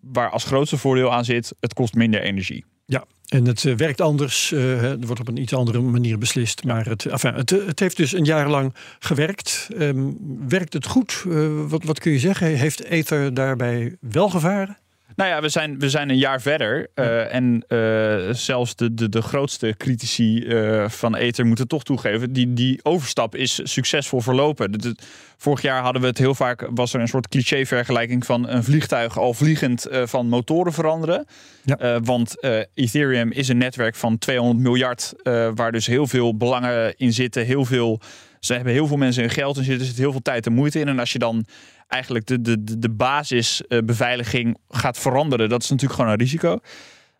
waar 0.00 0.30
als 0.30 0.44
grootste 0.44 0.76
voordeel 0.76 1.12
aan 1.12 1.24
zit, 1.24 1.54
het 1.60 1.74
kost 1.74 1.94
minder 1.94 2.22
energie. 2.22 2.64
Ja, 2.86 3.04
en 3.32 3.46
het 3.46 3.64
uh, 3.64 3.76
werkt 3.76 4.00
anders. 4.00 4.50
Uh, 4.50 4.82
er 4.82 5.06
wordt 5.06 5.20
op 5.20 5.28
een 5.28 5.40
iets 5.40 5.54
andere 5.54 5.80
manier 5.80 6.18
beslist. 6.18 6.64
Maar 6.64 6.86
het, 6.86 7.06
enfin, 7.06 7.34
het, 7.34 7.50
het 7.50 7.80
heeft 7.80 7.96
dus 7.96 8.12
een 8.12 8.24
jaar 8.24 8.48
lang 8.48 8.74
gewerkt. 8.98 9.68
Um, 9.78 10.18
werkt 10.48 10.72
het 10.72 10.86
goed? 10.86 11.24
Uh, 11.28 11.48
wat, 11.68 11.84
wat 11.84 11.98
kun 11.98 12.12
je 12.12 12.18
zeggen? 12.18 12.46
Heeft 12.46 12.84
Ether 12.84 13.34
daarbij 13.34 13.96
wel 14.00 14.28
gevaren? 14.28 14.76
Nou 15.16 15.30
ja, 15.30 15.40
we 15.40 15.48
zijn, 15.48 15.78
we 15.78 15.90
zijn 15.90 16.10
een 16.10 16.18
jaar 16.18 16.40
verder. 16.40 16.88
Uh, 16.94 17.34
en 17.34 17.64
uh, 17.68 18.34
zelfs 18.34 18.76
de, 18.76 18.94
de, 18.94 19.08
de 19.08 19.22
grootste 19.22 19.74
critici 19.76 20.44
uh, 20.44 20.88
van 20.88 21.16
Ether 21.16 21.46
moeten 21.46 21.68
toch 21.68 21.84
toegeven. 21.84 22.32
Die, 22.32 22.52
die 22.52 22.80
overstap 22.82 23.34
is 23.34 23.60
succesvol 23.62 24.20
verlopen. 24.20 24.72
De, 24.72 24.78
de, 24.78 24.96
vorig 25.36 25.62
jaar 25.62 25.82
hadden 25.82 26.02
we 26.02 26.08
het 26.08 26.18
heel 26.18 26.34
vaak. 26.34 26.68
Was 26.70 26.94
er 26.94 27.00
een 27.00 27.08
soort 27.08 27.28
cliché 27.28 27.66
vergelijking 27.66 28.26
van 28.26 28.48
een 28.48 28.64
vliegtuig 28.64 29.18
al 29.18 29.34
vliegend 29.34 29.86
van 29.90 30.28
motoren 30.28 30.72
veranderen. 30.72 31.26
Ja. 31.64 32.00
want 32.00 32.34
Ethereum 32.74 33.32
is 33.32 33.48
een 33.48 33.58
netwerk 33.58 33.94
van 33.94 34.18
200 34.18 34.58
miljard. 34.58 35.12
waar 35.54 35.72
dus 35.72 35.86
heel 35.86 36.06
veel 36.06 36.36
belangen 36.36 36.94
in 36.96 37.12
zitten. 37.12 37.44
Heel 37.44 37.64
veel. 37.64 38.00
Ze 38.44 38.54
hebben 38.54 38.72
heel 38.72 38.86
veel 38.86 38.96
mensen 38.96 39.22
hun 39.22 39.30
geld 39.30 39.56
in 39.56 39.64
zitten. 39.64 39.80
Er 39.82 39.88
zit 39.88 39.98
heel 39.98 40.12
veel 40.12 40.22
tijd 40.22 40.46
en 40.46 40.52
moeite 40.52 40.78
in. 40.78 40.88
En 40.88 40.98
als 40.98 41.12
je 41.12 41.18
dan 41.18 41.46
eigenlijk 41.88 42.26
de, 42.26 42.40
de, 42.40 42.78
de 42.78 42.90
basisbeveiliging 42.90 44.58
gaat 44.68 44.98
veranderen. 44.98 45.48
Dat 45.48 45.62
is 45.62 45.70
natuurlijk 45.70 46.00
gewoon 46.00 46.12
een 46.12 46.18
risico. 46.18 46.58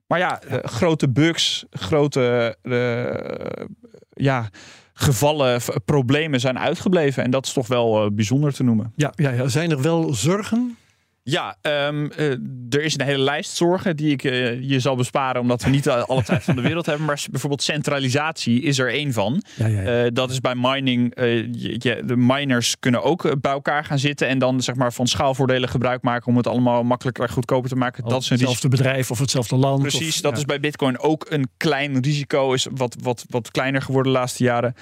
Maar 0.07 0.19
ja, 0.19 0.43
ja. 0.49 0.57
Eh, 0.57 0.69
grote 0.71 1.09
bugs, 1.09 1.65
grote 1.71 2.57
uh, 2.63 3.67
ja, 4.13 4.49
gevallen, 4.93 5.61
problemen 5.85 6.41
zijn 6.41 6.59
uitgebleven. 6.59 7.25
En 7.25 7.31
dat 7.31 7.47
is 7.47 7.53
toch 7.53 7.67
wel 7.67 8.05
uh, 8.05 8.11
bijzonder 8.13 8.53
te 8.53 8.63
noemen. 8.63 8.93
Ja, 8.97 9.13
ja, 9.15 9.31
ja, 9.31 9.49
zijn 9.49 9.71
er 9.71 9.83
wel 9.83 10.15
zorgen 10.15 10.77
ja, 11.25 11.57
um, 11.63 12.11
uh, 12.19 12.31
er 12.71 12.83
is 12.83 12.99
een 12.99 13.05
hele 13.05 13.23
lijst 13.23 13.57
zorgen 13.57 13.97
die 13.97 14.11
ik 14.11 14.25
uh, 14.25 14.61
je 14.61 14.81
zal 14.81 14.97
besparen, 14.97 15.41
omdat 15.41 15.63
we 15.63 15.71
niet 15.71 15.89
alle 15.89 16.23
tijd 16.33 16.43
van 16.43 16.57
de 16.57 16.63
wereld 16.63 16.87
hebben. 16.87 17.07
Maar 17.07 17.25
bijvoorbeeld 17.31 17.63
centralisatie 17.63 18.63
is 18.63 18.79
er 18.79 18.91
één 18.91 19.13
van. 19.13 19.43
Ja, 19.57 19.67
ja, 19.67 19.81
ja. 19.83 20.05
Uh, 20.05 20.11
dat 20.13 20.31
is 20.31 20.41
bij 20.41 20.55
mining. 20.57 21.13
Je, 21.17 22.03
de 22.05 22.17
miners 22.17 22.79
kunnen 22.79 23.03
ook 23.03 23.41
bij 23.41 23.53
elkaar 23.53 23.85
gaan 23.85 23.99
zitten 23.99 24.29
en 24.29 24.39
dan 24.39 24.61
zeg 24.63 24.75
maar 24.75 24.93
van 24.93 25.07
schaalvoordelen 25.07 25.69
gebruik 25.69 26.03
maken 26.03 26.27
om 26.27 26.37
het 26.37 26.47
allemaal 26.47 26.83
makkelijker 26.83 27.25
en 27.25 27.31
goedkoper 27.31 27.71
te 27.71 27.77
maken. 27.77 28.09
dat 28.09 28.23
is 28.23 28.29
hetzelfde 28.29 28.69
bedrijf 28.69 29.11
of 29.11 29.19
hetzelfde 29.19 29.57
land. 29.57 29.81
Precies, 29.81 30.17
of, 30.17 30.21
dat 30.21 30.37
is 30.37 30.45
bij 30.45 30.61
Bitcoin 30.61 30.99
ook 30.99 31.27
een 31.29 31.49
klein 31.57 32.01
risico, 32.01 32.53
is 32.53 32.67
wat, 32.71 32.97
wat, 33.03 33.25
wat 33.29 33.51
kleiner 33.51 33.83
geworden 33.83 34.13
de 34.13 34.19
laatste 34.19 34.45
jaren. 34.45 34.75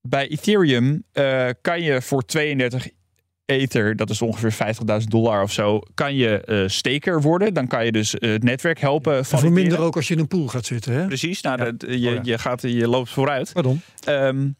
Bij 0.00 0.28
Ethereum 0.28 1.04
kan 1.60 1.82
je 1.82 2.02
voor 2.02 2.24
32 2.24 2.88
Ether, 3.46 3.96
dat 3.96 4.10
is 4.10 4.22
ongeveer 4.22 4.74
50.000 5.02 5.06
dollar 5.08 5.42
of 5.42 5.52
zo, 5.52 5.80
kan 5.94 6.14
je 6.14 6.42
uh, 6.46 6.68
steker 6.68 7.20
worden. 7.20 7.54
Dan 7.54 7.66
kan 7.66 7.84
je 7.84 7.92
dus 7.92 8.14
uh, 8.14 8.32
het 8.32 8.42
netwerk 8.42 8.80
helpen. 8.80 9.24
Voor 9.24 9.52
minder 9.52 9.80
ook 9.80 9.96
als 9.96 10.08
je 10.08 10.14
in 10.14 10.20
een 10.20 10.28
pool 10.28 10.48
gaat 10.48 10.66
zitten. 10.66 10.92
Hè? 10.92 11.06
Precies, 11.06 11.40
nou, 11.40 11.58
ja. 11.58 11.64
dat, 11.64 11.80
je, 11.80 11.88
oh, 11.88 12.14
ja. 12.14 12.20
je, 12.22 12.38
gaat, 12.38 12.62
je 12.62 12.88
loopt 12.88 13.10
vooruit. 13.10 13.52
Pardon? 13.52 13.80
Um, 14.08 14.56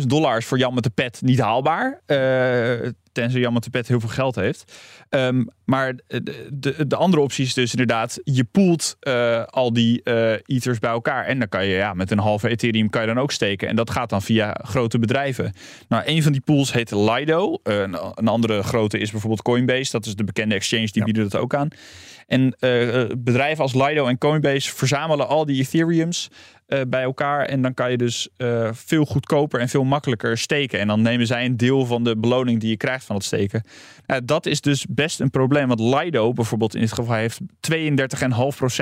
50.000 0.00 0.06
dollar 0.06 0.36
is 0.36 0.44
voor 0.44 0.58
Jan 0.58 0.74
met 0.74 0.82
de 0.82 0.90
pet 0.90 1.22
niet 1.22 1.38
haalbaar. 1.38 2.00
Uh, 2.06 2.90
tenzij 3.12 3.40
Jan 3.40 3.52
met 3.52 3.64
de 3.64 3.70
pet 3.70 3.88
heel 3.88 4.00
veel 4.00 4.08
geld 4.08 4.34
heeft. 4.34 4.72
Um, 5.10 5.48
maar 5.64 5.94
de, 6.06 6.48
de, 6.52 6.86
de, 6.86 6.96
andere 6.96 7.22
optie 7.22 7.44
is 7.44 7.54
dus 7.54 7.70
inderdaad, 7.70 8.20
je 8.24 8.44
poelt 8.44 8.96
uh, 9.00 9.44
al 9.44 9.72
die 9.72 10.00
uh, 10.04 10.32
ethers 10.46 10.78
bij 10.78 10.90
elkaar. 10.90 11.24
En 11.24 11.38
dan 11.38 11.48
kan 11.48 11.66
je 11.66 11.74
ja, 11.74 11.94
met 11.94 12.10
een 12.10 12.18
halve 12.18 12.48
Ethereum 12.48 12.90
kan 12.90 13.00
je 13.00 13.06
dan 13.06 13.18
ook 13.18 13.32
steken. 13.32 13.68
En 13.68 13.76
dat 13.76 13.90
gaat 13.90 14.10
dan 14.10 14.22
via 14.22 14.60
grote 14.62 14.98
bedrijven. 14.98 15.52
Nou, 15.88 16.02
een 16.06 16.22
van 16.22 16.32
die 16.32 16.40
pools 16.40 16.72
heet 16.72 16.90
Lido. 16.90 17.58
Een, 17.62 17.96
een, 18.14 18.28
andere 18.28 18.62
grote 18.62 18.98
is 18.98 19.10
bijvoorbeeld 19.10 19.42
Coinbase. 19.42 19.90
Dat 19.90 20.06
is 20.06 20.14
de 20.14 20.24
bekende 20.24 20.54
exchange, 20.54 20.86
die 20.86 20.98
ja. 20.98 21.04
bieden 21.04 21.28
dat 21.28 21.40
ook 21.40 21.54
aan. 21.54 21.68
En 22.30 22.54
bedrijven 23.18 23.62
als 23.62 23.74
Lido 23.74 24.06
en 24.06 24.18
Coinbase 24.18 24.74
verzamelen 24.74 25.28
al 25.28 25.46
die 25.46 25.60
Ethereums 25.60 26.30
uh, 26.68 26.80
bij 26.88 27.02
elkaar. 27.02 27.44
En 27.44 27.62
dan 27.62 27.74
kan 27.74 27.90
je 27.90 27.96
dus 27.96 28.28
uh, 28.36 28.68
veel 28.72 29.04
goedkoper 29.04 29.60
en 29.60 29.68
veel 29.68 29.84
makkelijker 29.84 30.38
steken. 30.38 30.78
En 30.78 30.86
dan 30.86 31.02
nemen 31.02 31.26
zij 31.26 31.44
een 31.44 31.56
deel 31.56 31.86
van 31.86 32.04
de 32.04 32.16
beloning 32.16 32.60
die 32.60 32.70
je 32.70 32.76
krijgt 32.76 33.04
van 33.04 33.16
het 33.16 33.24
steken. 33.24 33.62
Dat 34.24 34.46
is 34.46 34.60
dus 34.60 34.86
best 34.88 35.20
een 35.20 35.30
probleem. 35.30 35.68
Want 35.68 35.80
Lido 35.80 36.32
bijvoorbeeld 36.32 36.74
in 36.74 36.80
dit 36.80 36.92
geval 36.92 37.14
heeft 37.14 37.40
32,5% 37.40 37.46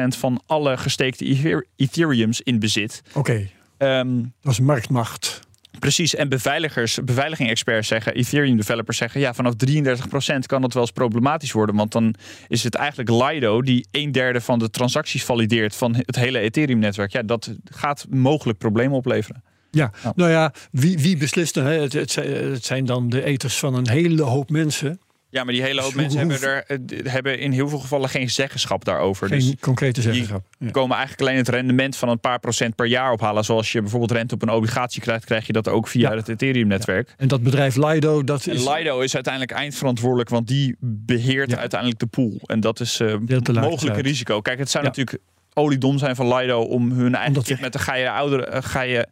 van 0.08 0.42
alle 0.46 0.76
gesteekte 0.76 1.64
Ethereums 1.76 2.40
in 2.40 2.58
bezit. 2.58 3.02
Oké, 3.14 3.48
okay. 3.78 4.00
um, 4.00 4.32
dat 4.40 4.52
is 4.52 4.61
marktmacht. 4.61 5.47
Precies, 5.78 6.14
en 6.14 6.28
beveiligers, 6.28 6.98
beveiliging-experts 7.04 7.88
zeggen, 7.88 8.14
Ethereum-developers 8.14 8.96
zeggen, 8.96 9.20
ja, 9.20 9.34
vanaf 9.34 9.54
33% 9.54 10.46
kan 10.46 10.60
dat 10.60 10.72
wel 10.72 10.82
eens 10.82 10.92
problematisch 10.92 11.52
worden, 11.52 11.74
want 11.74 11.92
dan 11.92 12.14
is 12.48 12.64
het 12.64 12.74
eigenlijk 12.74 13.10
Lido 13.10 13.62
die 13.62 13.86
een 13.90 14.12
derde 14.12 14.40
van 14.40 14.58
de 14.58 14.70
transacties 14.70 15.24
valideert 15.24 15.74
van 15.74 15.94
het 15.98 16.16
hele 16.16 16.38
Ethereum-netwerk. 16.38 17.12
Ja, 17.12 17.22
dat 17.22 17.54
gaat 17.64 18.06
mogelijk 18.10 18.58
problemen 18.58 18.96
opleveren. 18.96 19.42
Ja, 19.70 19.92
nou 20.14 20.30
ja, 20.30 20.52
wie, 20.70 20.98
wie 20.98 21.16
beslist 21.16 21.54
dan? 21.54 21.64
Het, 21.64 21.92
het 21.92 22.64
zijn 22.64 22.84
dan 22.84 23.08
de 23.08 23.24
eters 23.24 23.58
van 23.58 23.74
een 23.74 23.88
hele 23.88 24.22
hoop 24.22 24.50
mensen. 24.50 25.00
Ja, 25.30 25.44
maar 25.44 25.52
die 25.52 25.62
hele 25.62 25.80
hoop 25.80 25.94
mensen 25.94 26.18
hebben, 26.18 26.42
er, 26.42 26.64
eh, 26.66 27.12
hebben 27.12 27.38
in 27.38 27.52
heel 27.52 27.68
veel 27.68 27.78
gevallen 27.78 28.08
geen 28.08 28.30
zeggenschap 28.30 28.84
daarover. 28.84 29.28
Geen 29.28 29.38
dus 29.38 29.54
concrete 29.60 30.02
zeggenschap. 30.02 30.44
Die 30.58 30.70
komen 30.70 30.96
eigenlijk 30.96 31.28
alleen 31.28 31.36
het 31.36 31.48
rendement 31.48 31.96
van 31.96 32.08
een 32.08 32.20
paar 32.20 32.38
procent 32.38 32.74
per 32.74 32.86
jaar 32.86 33.12
ophalen. 33.12 33.44
Zoals 33.44 33.72
je 33.72 33.80
bijvoorbeeld 33.80 34.10
rente 34.10 34.34
op 34.34 34.42
een 34.42 34.50
obligatie 34.50 35.00
krijgt, 35.00 35.24
krijg 35.24 35.46
je 35.46 35.52
dat 35.52 35.68
ook 35.68 35.88
via 35.88 36.10
ja. 36.10 36.16
het 36.16 36.28
Ethereum-netwerk. 36.28 37.08
Ja. 37.08 37.14
En 37.16 37.28
dat 37.28 37.42
bedrijf 37.42 37.76
Lido, 37.76 38.24
dat 38.24 38.46
is. 38.46 38.64
En 38.64 38.72
Lido 38.72 39.00
is 39.00 39.14
uiteindelijk 39.14 39.52
eindverantwoordelijk, 39.52 40.28
want 40.28 40.46
die 40.46 40.76
beheert 40.80 41.56
uiteindelijk 41.56 42.00
de 42.00 42.06
pool. 42.06 42.40
En 42.42 42.60
dat 42.60 42.80
is 42.80 43.00
uh, 43.00 43.14
mogelijk 43.52 43.96
een 43.96 44.02
risico. 44.02 44.40
Kijk, 44.40 44.58
het 44.58 44.70
zou 44.70 44.84
natuurlijk 44.84 45.18
oliedom 45.52 45.98
zijn 45.98 46.16
van 46.16 46.34
Lido 46.34 46.60
om 46.60 46.92
hun 46.92 47.14
eigen 47.14 47.58
met 47.60 47.72
de 47.72 48.10
ouder, 48.10 48.54
uh, 48.54 48.62
geie, 48.62 49.06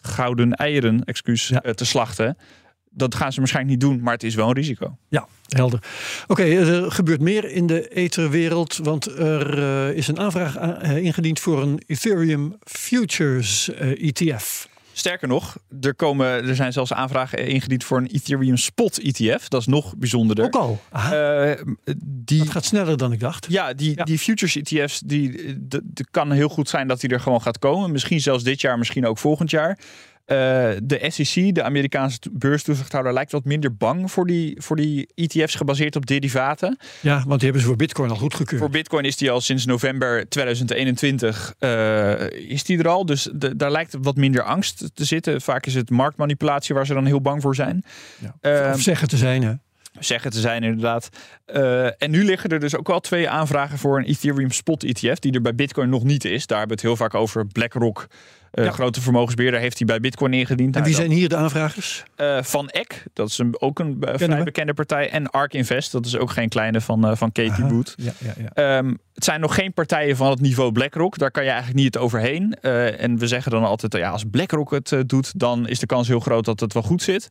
gouden 0.00 0.52
eieren 0.52 1.04
excuus, 1.04 1.52
te 1.74 1.84
slachten 1.84 2.36
dat 2.94 3.14
gaan 3.14 3.32
ze 3.32 3.38
waarschijnlijk 3.38 3.74
niet 3.74 3.90
doen, 3.90 4.02
maar 4.02 4.12
het 4.12 4.22
is 4.22 4.34
wel 4.34 4.48
een 4.48 4.54
risico. 4.54 4.96
Ja, 5.08 5.28
helder. 5.48 5.78
Oké, 6.22 6.42
okay, 6.42 6.56
er 6.56 6.92
gebeurt 6.92 7.20
meer 7.20 7.50
in 7.50 7.66
de 7.66 7.88
etherwereld, 7.88 8.76
want 8.76 9.06
er 9.18 9.58
uh, 9.58 9.96
is 9.96 10.08
een 10.08 10.18
aanvraag 10.18 10.82
uh, 10.82 10.96
ingediend 10.96 11.40
voor 11.40 11.62
een 11.62 11.82
Ethereum 11.86 12.56
Futures 12.64 13.68
uh, 13.68 14.08
ETF. 14.08 14.70
Sterker 14.94 15.28
nog, 15.28 15.56
er, 15.80 15.94
komen, 15.94 16.26
er 16.26 16.54
zijn 16.54 16.72
zelfs 16.72 16.92
aanvragen 16.92 17.46
ingediend 17.46 17.84
voor 17.84 17.98
een 17.98 18.06
Ethereum 18.06 18.56
Spot 18.56 18.98
ETF. 18.98 19.48
Dat 19.48 19.60
is 19.60 19.66
nog 19.66 19.96
bijzonderder. 19.96 20.44
Ook 20.44 20.54
al? 20.54 20.80
die, 22.04 22.38
dat 22.38 22.50
gaat 22.50 22.64
sneller 22.64 22.96
dan 22.96 23.12
ik 23.12 23.20
dacht. 23.20 23.46
Ja, 23.48 23.72
die, 23.72 23.96
ja. 23.96 24.04
die 24.04 24.18
futures 24.18 24.56
ETF's, 24.56 25.00
die, 25.04 25.56
de, 25.68 26.06
kan 26.10 26.30
heel 26.30 26.48
goed 26.48 26.68
zijn 26.68 26.88
dat 26.88 27.00
die 27.00 27.10
er 27.10 27.20
gewoon 27.20 27.42
gaat 27.42 27.58
komen. 27.58 27.92
Misschien 27.92 28.20
zelfs 28.20 28.44
dit 28.44 28.60
jaar, 28.60 28.78
misschien 28.78 29.06
ook 29.06 29.18
volgend 29.18 29.50
jaar. 29.50 29.78
Uh, 30.26 30.36
de 30.82 31.06
SEC, 31.08 31.54
de 31.54 31.62
Amerikaanse 31.62 32.18
beurstoezichthouder, 32.32 33.12
lijkt 33.12 33.32
wat 33.32 33.44
minder 33.44 33.76
bang 33.76 34.10
voor 34.10 34.26
die, 34.26 34.54
voor 34.60 34.76
die 34.76 35.08
ETF's 35.14 35.54
gebaseerd 35.54 35.96
op 35.96 36.06
derivaten. 36.06 36.78
Ja, 37.00 37.14
want 37.14 37.40
die 37.40 37.42
hebben 37.42 37.60
ze 37.60 37.66
voor 37.66 37.76
Bitcoin 37.76 38.10
al 38.10 38.16
goedgekeurd. 38.16 38.60
Voor 38.60 38.70
Bitcoin 38.70 39.04
is 39.04 39.16
die 39.16 39.30
al 39.30 39.40
sinds 39.40 39.66
november 39.66 40.28
2021 40.28 41.54
uh, 41.58 42.30
is 42.30 42.64
die 42.64 42.78
er 42.78 42.88
al. 42.88 43.06
Dus 43.06 43.28
de, 43.34 43.56
daar 43.56 43.70
lijkt 43.70 43.96
wat 44.00 44.16
minder 44.16 44.42
angst 44.42 44.90
te 44.94 45.04
zitten. 45.04 45.40
Vaak 45.40 45.66
is 45.66 45.74
het 45.74 45.90
marktmanipulatie 45.90 46.74
waar 46.74 46.86
ze 46.86 46.94
dan 46.94 47.06
heel 47.06 47.20
bang 47.20 47.42
voor 47.42 47.54
zijn. 47.54 47.84
Ja. 48.18 48.66
Uh, 48.66 48.74
of 48.74 48.80
zeggen 48.80 49.08
te 49.08 49.16
zijn, 49.16 49.42
hè? 49.42 49.52
Zeggen 49.98 50.30
te 50.30 50.40
zijn, 50.40 50.62
inderdaad. 50.62 51.08
Uh, 51.46 51.84
en 51.84 52.10
nu 52.10 52.24
liggen 52.24 52.50
er 52.50 52.60
dus 52.60 52.76
ook 52.76 52.86
wel 52.86 53.00
twee 53.00 53.28
aanvragen 53.28 53.78
voor 53.78 53.98
een 53.98 54.04
Ethereum 54.04 54.50
Spot 54.50 54.84
ETF, 54.84 55.18
die 55.18 55.32
er 55.32 55.40
bij 55.40 55.54
Bitcoin 55.54 55.88
nog 55.88 56.04
niet 56.04 56.24
is. 56.24 56.46
Daar 56.46 56.58
hebben 56.58 56.76
we 56.76 56.82
het 56.82 56.92
heel 56.92 57.06
vaak 57.06 57.14
over. 57.14 57.46
BlackRock, 57.46 58.06
uh, 58.52 58.64
ja. 58.64 58.70
grote 58.70 59.00
vermogensbeheerder, 59.00 59.60
heeft 59.60 59.78
hij 59.78 59.86
bij 59.86 60.00
Bitcoin 60.00 60.32
ingediend. 60.32 60.76
En 60.76 60.82
wie 60.82 60.94
zijn 60.94 61.10
hier 61.10 61.28
de 61.28 61.36
aanvragers? 61.36 62.02
Uh, 62.16 62.42
van 62.42 62.68
Eck, 62.68 63.04
dat 63.12 63.28
is 63.28 63.38
een, 63.38 63.60
ook 63.60 63.78
een 63.78 63.96
vrij 64.00 64.42
bekende 64.42 64.74
partij. 64.74 65.10
En 65.10 65.30
Ark 65.30 65.54
Invest, 65.54 65.92
dat 65.92 66.06
is 66.06 66.16
ook 66.16 66.30
geen 66.30 66.48
kleine 66.48 66.80
van, 66.80 67.16
van 67.16 67.32
Katie 67.32 67.64
Boot. 67.64 67.94
Ja, 67.96 68.12
ja, 68.18 68.32
ja. 68.54 68.78
Um, 68.78 68.98
het 69.14 69.24
zijn 69.24 69.40
nog 69.40 69.54
geen 69.54 69.72
partijen 69.72 70.16
van 70.16 70.30
het 70.30 70.40
niveau 70.40 70.72
BlackRock. 70.72 71.18
Daar 71.18 71.30
kan 71.30 71.42
je 71.42 71.50
eigenlijk 71.50 71.78
niet 71.78 71.94
het 71.94 72.02
overheen. 72.02 72.54
en 72.60 73.18
we 73.18 73.26
zeggen 73.26 73.50
dan 73.50 73.64
altijd, 73.64 73.92
ja, 73.92 74.10
als 74.10 74.24
BlackRock 74.30 74.70
het 74.70 74.94
doet, 75.06 75.38
dan 75.38 75.68
is 75.68 75.78
de 75.78 75.86
kans 75.86 76.08
heel 76.08 76.20
groot 76.20 76.44
dat 76.44 76.60
het 76.60 76.72
wel 76.72 76.82
goed 76.82 77.02
zit. 77.02 77.28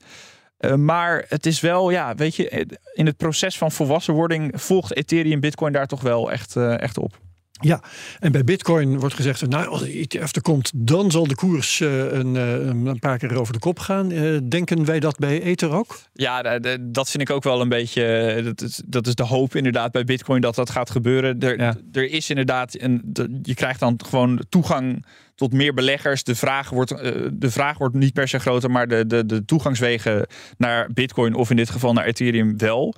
Maar 0.75 1.25
het 1.27 1.45
is 1.45 1.59
wel, 1.59 1.89
ja, 1.89 2.15
weet 2.15 2.35
je, 2.35 2.67
in 2.93 3.05
het 3.05 3.17
proces 3.17 3.57
van 3.57 3.71
volwassenwording 3.71 4.61
volgt 4.61 4.95
Ethereum 4.95 5.39
Bitcoin 5.39 5.73
daar 5.73 5.87
toch 5.87 6.01
wel 6.01 6.31
echt, 6.31 6.55
echt 6.55 6.97
op. 6.97 7.19
Ja, 7.61 7.81
en 8.19 8.31
bij 8.31 8.43
Bitcoin 8.43 8.99
wordt 8.99 9.15
gezegd: 9.15 9.47
nou, 9.47 9.67
als 9.67 9.81
de 9.81 10.07
ETF 10.07 10.35
er 10.35 10.41
komt, 10.41 10.71
dan 10.75 11.11
zal 11.11 11.27
de 11.27 11.35
koers 11.35 11.79
uh, 11.79 12.11
een, 12.11 12.35
een, 12.35 12.99
paar 12.99 13.17
keer 13.17 13.39
over 13.39 13.53
de 13.53 13.59
kop 13.59 13.79
gaan. 13.79 14.11
Uh, 14.11 14.39
denken 14.49 14.85
wij 14.85 14.99
dat 14.99 15.17
bij 15.17 15.41
Ether 15.41 15.71
ook? 15.71 15.99
Ja, 16.13 16.59
dat 16.79 17.09
vind 17.09 17.23
ik 17.23 17.29
ook 17.29 17.43
wel 17.43 17.61
een 17.61 17.69
beetje. 17.69 18.41
Dat 18.43 18.61
is, 18.61 18.81
dat 18.85 19.07
is 19.07 19.15
de 19.15 19.23
hoop 19.23 19.55
inderdaad 19.55 19.91
bij 19.91 20.03
Bitcoin 20.03 20.41
dat 20.41 20.55
dat 20.55 20.69
gaat 20.69 20.89
gebeuren. 20.89 21.39
Er, 21.39 21.59
ja. 21.59 21.75
er 21.91 22.09
is 22.09 22.29
inderdaad, 22.29 22.75
een, 22.79 23.13
je 23.41 23.53
krijgt 23.53 23.79
dan 23.79 23.99
gewoon 24.05 24.43
toegang 24.49 25.05
tot 25.35 25.53
meer 25.53 25.73
beleggers. 25.73 26.23
De 26.23 26.35
vraag 26.35 26.69
wordt, 26.69 26.91
uh, 26.91 26.97
de 27.33 27.51
vraag 27.51 27.77
wordt 27.77 27.95
niet 27.95 28.13
per 28.13 28.27
se 28.27 28.39
groter, 28.39 28.71
maar 28.71 28.87
de, 28.87 29.07
de, 29.07 29.25
de 29.25 29.45
toegangswegen 29.45 30.27
naar 30.57 30.89
Bitcoin 30.93 31.33
of 31.33 31.49
in 31.49 31.55
dit 31.55 31.69
geval 31.69 31.93
naar 31.93 32.05
Ethereum 32.05 32.57
wel. 32.57 32.95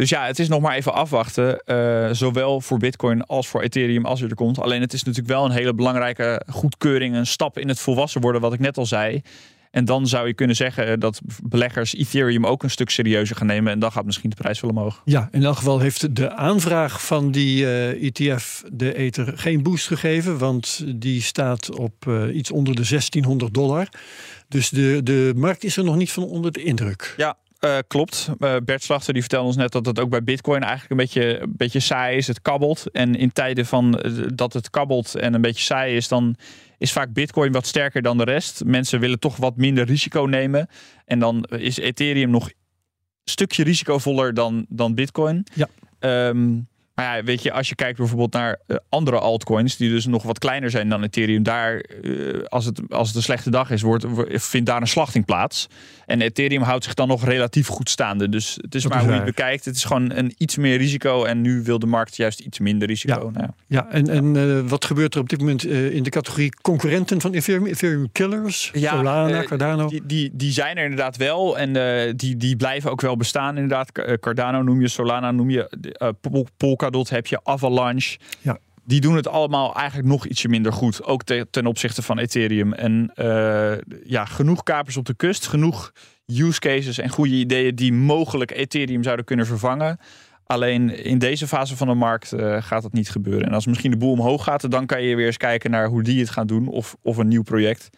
Dus 0.00 0.08
ja, 0.08 0.26
het 0.26 0.38
is 0.38 0.48
nog 0.48 0.60
maar 0.60 0.74
even 0.74 0.94
afwachten. 0.94 1.62
Uh, 1.66 2.08
zowel 2.12 2.60
voor 2.60 2.78
Bitcoin 2.78 3.26
als 3.26 3.48
voor 3.48 3.62
Ethereum 3.62 4.04
als 4.04 4.20
er 4.22 4.34
komt. 4.34 4.60
Alleen 4.60 4.80
het 4.80 4.92
is 4.92 5.02
natuurlijk 5.02 5.34
wel 5.34 5.44
een 5.44 5.50
hele 5.50 5.74
belangrijke 5.74 6.42
goedkeuring. 6.46 7.14
Een 7.14 7.26
stap 7.26 7.58
in 7.58 7.68
het 7.68 7.80
volwassen 7.80 8.20
worden, 8.20 8.40
wat 8.40 8.52
ik 8.52 8.58
net 8.58 8.78
al 8.78 8.86
zei. 8.86 9.22
En 9.70 9.84
dan 9.84 10.06
zou 10.06 10.26
je 10.26 10.34
kunnen 10.34 10.56
zeggen 10.56 11.00
dat 11.00 11.20
beleggers 11.42 11.94
Ethereum 11.94 12.46
ook 12.46 12.62
een 12.62 12.70
stuk 12.70 12.90
serieuzer 12.90 13.36
gaan 13.36 13.46
nemen. 13.46 13.72
En 13.72 13.78
dan 13.78 13.92
gaat 13.92 14.04
misschien 14.04 14.30
de 14.30 14.36
prijs 14.36 14.60
wel 14.60 14.70
omhoog. 14.70 15.02
Ja, 15.04 15.28
in 15.32 15.44
elk 15.44 15.56
geval 15.56 15.78
heeft 15.78 16.16
de 16.16 16.32
aanvraag 16.32 17.06
van 17.06 17.30
die 17.30 17.62
uh, 17.62 17.90
eh, 17.90 18.10
ETF 18.16 18.64
de 18.72 18.94
Ether 18.94 19.38
geen 19.38 19.62
boost 19.62 19.86
gegeven. 19.86 20.38
Want 20.38 20.84
die 20.96 21.22
staat 21.22 21.76
op 21.76 22.06
uh, 22.08 22.36
iets 22.36 22.50
onder 22.50 22.74
de 22.74 22.88
1600 22.88 23.54
dollar. 23.54 23.88
Dus 24.48 24.68
de, 24.68 25.00
de 25.02 25.32
markt 25.36 25.64
is 25.64 25.76
er 25.76 25.84
nog 25.84 25.96
niet 25.96 26.12
van 26.12 26.22
onder 26.22 26.52
de 26.52 26.62
indruk. 26.62 27.14
Ja, 27.16 27.36
uh, 27.60 27.78
klopt. 27.86 28.30
Uh, 28.38 28.56
Bert 28.64 28.82
Slachter 28.82 29.12
die 29.12 29.22
vertelde 29.22 29.46
ons 29.46 29.56
net 29.56 29.72
dat 29.72 29.86
het 29.86 29.98
ook 29.98 30.10
bij 30.10 30.22
Bitcoin 30.22 30.62
eigenlijk 30.62 30.90
een 30.90 30.96
beetje, 30.96 31.40
een 31.40 31.54
beetje 31.56 31.80
saai 31.80 32.16
is. 32.16 32.26
Het 32.26 32.42
kabbelt. 32.42 32.90
En 32.90 33.14
in 33.14 33.32
tijden 33.32 33.66
van 33.66 34.00
uh, 34.06 34.26
dat 34.34 34.52
het 34.52 34.70
kabbelt 34.70 35.14
en 35.14 35.34
een 35.34 35.40
beetje 35.40 35.64
saai 35.64 35.96
is, 35.96 36.08
dan 36.08 36.36
is 36.78 36.92
vaak 36.92 37.12
Bitcoin 37.12 37.52
wat 37.52 37.66
sterker 37.66 38.02
dan 38.02 38.18
de 38.18 38.24
rest. 38.24 38.64
Mensen 38.64 39.00
willen 39.00 39.18
toch 39.18 39.36
wat 39.36 39.56
minder 39.56 39.84
risico 39.84 40.22
nemen. 40.22 40.68
En 41.04 41.18
dan 41.18 41.44
is 41.44 41.76
Ethereum 41.76 42.30
nog 42.30 42.46
een 42.46 42.54
stukje 43.24 43.64
risicovoller 43.64 44.34
dan, 44.34 44.66
dan 44.68 44.94
Bitcoin. 44.94 45.46
Ja. 45.54 45.68
Um, 46.28 46.68
maar 47.00 47.16
ja, 47.16 47.24
weet 47.24 47.42
je, 47.42 47.52
als 47.52 47.68
je 47.68 47.74
kijkt 47.74 47.98
bijvoorbeeld 47.98 48.32
naar 48.32 48.58
uh, 48.66 48.76
andere 48.88 49.18
altcoins, 49.18 49.76
die 49.76 49.90
dus 49.90 50.06
nog 50.06 50.22
wat 50.22 50.38
kleiner 50.38 50.70
zijn 50.70 50.88
dan 50.88 51.02
Ethereum, 51.02 51.42
daar, 51.42 51.84
uh, 52.02 52.42
als, 52.44 52.64
het, 52.64 52.80
als 52.88 53.06
het 53.06 53.16
een 53.16 53.22
slechte 53.22 53.50
dag 53.50 53.70
is, 53.70 53.82
wordt, 53.82 54.06
vindt 54.28 54.66
daar 54.66 54.80
een 54.80 54.86
slachting 54.86 55.24
plaats. 55.24 55.68
En 56.06 56.20
Ethereum 56.20 56.62
houdt 56.62 56.84
zich 56.84 56.94
dan 56.94 57.08
nog 57.08 57.24
relatief 57.24 57.66
goed 57.66 57.90
staande. 57.90 58.28
Dus 58.28 58.58
het 58.60 58.74
is 58.74 58.82
Dat 58.82 58.92
maar 58.92 59.00
is 59.00 59.06
hoe 59.06 59.14
je 59.14 59.20
het 59.20 59.34
bekijkt. 59.36 59.64
Het 59.64 59.76
is 59.76 59.84
gewoon 59.84 60.12
een 60.12 60.34
iets 60.36 60.56
meer 60.56 60.76
risico 60.76 61.24
en 61.24 61.40
nu 61.40 61.62
wil 61.62 61.78
de 61.78 61.86
markt 61.86 62.16
juist 62.16 62.40
iets 62.40 62.58
minder 62.58 62.88
risico. 62.88 63.14
Ja, 63.14 63.30
nou 63.30 63.46
ja. 63.46 63.54
ja 63.66 63.90
en, 63.90 64.08
en 64.08 64.34
uh, 64.34 64.60
wat 64.68 64.84
gebeurt 64.84 65.14
er 65.14 65.20
op 65.20 65.28
dit 65.28 65.38
moment 65.38 65.64
in 65.66 66.02
de 66.02 66.10
categorie 66.10 66.52
concurrenten 66.62 67.20
van 67.20 67.32
Ethereum? 67.32 67.66
Ethereum 67.66 68.12
killers, 68.12 68.70
ja, 68.74 68.96
Solana, 68.96 69.42
Cardano? 69.42 69.88
Die, 69.88 70.02
die, 70.04 70.30
die, 70.32 70.52
zijn 70.52 70.76
er 70.76 70.82
inderdaad 70.82 71.16
wel 71.16 71.58
en 71.58 71.72
die, 72.16 72.36
die 72.36 72.56
blijven 72.56 72.90
ook 72.90 73.00
wel 73.00 73.16
bestaan 73.16 73.54
inderdaad. 73.54 73.92
Cardano 74.20 74.62
noem 74.62 74.80
je, 74.80 74.88
Solana 74.88 75.30
noem 75.30 75.50
je, 75.50 75.90
Polka 76.56 76.89
Polkadot 76.90 77.10
heb 77.10 77.26
je, 77.26 77.40
Avalanche. 77.42 78.18
Ja. 78.40 78.58
Die 78.84 79.00
doen 79.00 79.16
het 79.16 79.28
allemaal 79.28 79.74
eigenlijk 79.74 80.08
nog 80.08 80.26
ietsje 80.26 80.48
minder 80.48 80.72
goed. 80.72 81.04
Ook 81.04 81.22
ten 81.50 81.66
opzichte 81.66 82.02
van 82.02 82.18
Ethereum. 82.18 82.72
En 82.72 83.12
uh, 83.16 83.72
ja, 84.04 84.24
genoeg 84.24 84.62
kapers 84.62 84.96
op 84.96 85.04
de 85.04 85.14
kust. 85.14 85.46
Genoeg 85.46 85.92
use 86.26 86.60
cases 86.60 86.98
en 86.98 87.08
goede 87.08 87.34
ideeën 87.34 87.74
die 87.74 87.92
mogelijk 87.92 88.50
Ethereum 88.50 89.02
zouden 89.02 89.24
kunnen 89.24 89.46
vervangen. 89.46 89.98
Alleen 90.46 91.04
in 91.04 91.18
deze 91.18 91.46
fase 91.46 91.76
van 91.76 91.86
de 91.86 91.94
markt 91.94 92.32
uh, 92.32 92.62
gaat 92.62 92.82
dat 92.82 92.92
niet 92.92 93.10
gebeuren. 93.10 93.46
En 93.46 93.54
als 93.54 93.66
misschien 93.66 93.90
de 93.90 93.96
boel 93.96 94.12
omhoog 94.12 94.44
gaat, 94.44 94.70
dan 94.70 94.86
kan 94.86 95.02
je 95.02 95.16
weer 95.16 95.26
eens 95.26 95.36
kijken 95.36 95.70
naar 95.70 95.88
hoe 95.88 96.02
die 96.02 96.20
het 96.20 96.30
gaan 96.30 96.46
doen. 96.46 96.68
Of, 96.68 96.96
of 97.02 97.16
een 97.16 97.28
nieuw 97.28 97.42
project. 97.42 97.90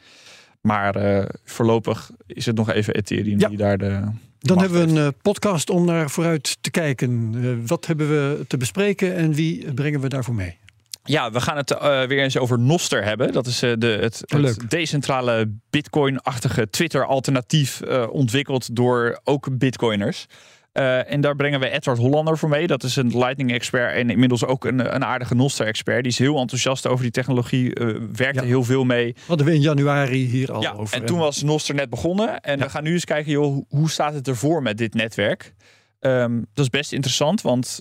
Maar 0.61 0.96
uh, 0.96 1.24
voorlopig 1.44 2.11
is 2.26 2.46
het 2.46 2.57
nog 2.57 2.70
even 2.70 2.94
Ethereum 2.94 3.38
ja. 3.38 3.48
die 3.48 3.57
daar 3.57 3.78
de 3.78 4.02
dan 4.42 4.59
hebben 4.59 4.87
we 4.87 4.88
een 4.88 5.07
uh, 5.07 5.09
podcast 5.22 5.70
om 5.70 5.85
naar 5.85 6.11
vooruit 6.11 6.57
te 6.61 6.70
kijken. 6.70 7.33
Uh, 7.35 7.57
wat 7.66 7.87
hebben 7.87 8.09
we 8.09 8.44
te 8.46 8.57
bespreken 8.57 9.14
en 9.14 9.33
wie 9.33 9.72
brengen 9.72 10.00
we 10.00 10.09
daarvoor 10.09 10.35
mee? 10.35 10.57
Ja, 11.05 11.31
we 11.31 11.40
gaan 11.40 11.57
het 11.57 11.70
uh, 11.70 11.78
weer 11.81 12.22
eens 12.22 12.37
over 12.37 12.59
Noster 12.59 13.05
hebben. 13.05 13.33
Dat 13.33 13.46
is 13.46 13.59
de, 13.59 13.98
het, 14.00 14.22
het 14.26 14.70
decentrale 14.70 15.52
Bitcoin-achtige 15.70 16.70
Twitter-alternatief 16.70 17.83
ontwikkeld 18.11 18.76
door 18.76 19.20
ook 19.24 19.59
Bitcoiners. 19.59 20.26
Uh, 20.72 21.12
en 21.12 21.20
daar 21.20 21.37
brengen 21.37 21.61
we 21.61 21.70
Edward 21.70 21.98
Hollander 21.98 22.38
voor 22.38 22.48
mee. 22.48 22.66
Dat 22.66 22.82
is 22.82 22.96
een 22.96 23.18
Lightning-expert 23.18 23.94
en 23.94 24.11
inmiddels 24.11 24.44
ook 24.44 24.64
een, 24.64 24.94
een 24.94 25.04
aardige 25.04 25.35
Noster-expert. 25.35 26.02
Die 26.02 26.12
is 26.12 26.18
heel 26.18 26.38
enthousiast 26.38 26.87
over 26.87 27.02
die 27.02 27.11
technologie, 27.11 27.80
uh, 27.80 27.96
werkte 28.12 28.40
ja. 28.40 28.46
heel 28.46 28.64
veel 28.64 28.85
mee. 28.85 29.14
Hadden 29.26 29.46
we 29.46 29.54
in 29.54 29.61
januari 29.61 30.26
hier 30.26 30.52
al 30.52 30.62
ja, 30.62 30.72
over. 30.72 30.96
En 30.96 31.04
toen 31.04 31.18
was 31.18 31.42
Noster 31.42 31.74
net 31.74 31.90
begonnen. 31.90 32.40
En 32.40 32.58
ja. 32.58 32.64
we 32.64 32.70
gaan 32.70 32.82
nu 32.82 32.92
eens 32.92 33.04
kijken, 33.04 33.32
joh, 33.32 33.64
hoe 33.68 33.90
staat 33.90 34.14
het 34.14 34.28
ervoor 34.28 34.62
met 34.62 34.78
dit 34.78 34.94
netwerk? 34.94 35.54
Um, 36.00 36.46
dat 36.54 36.64
is 36.64 36.70
best 36.70 36.92
interessant, 36.92 37.40
want 37.42 37.80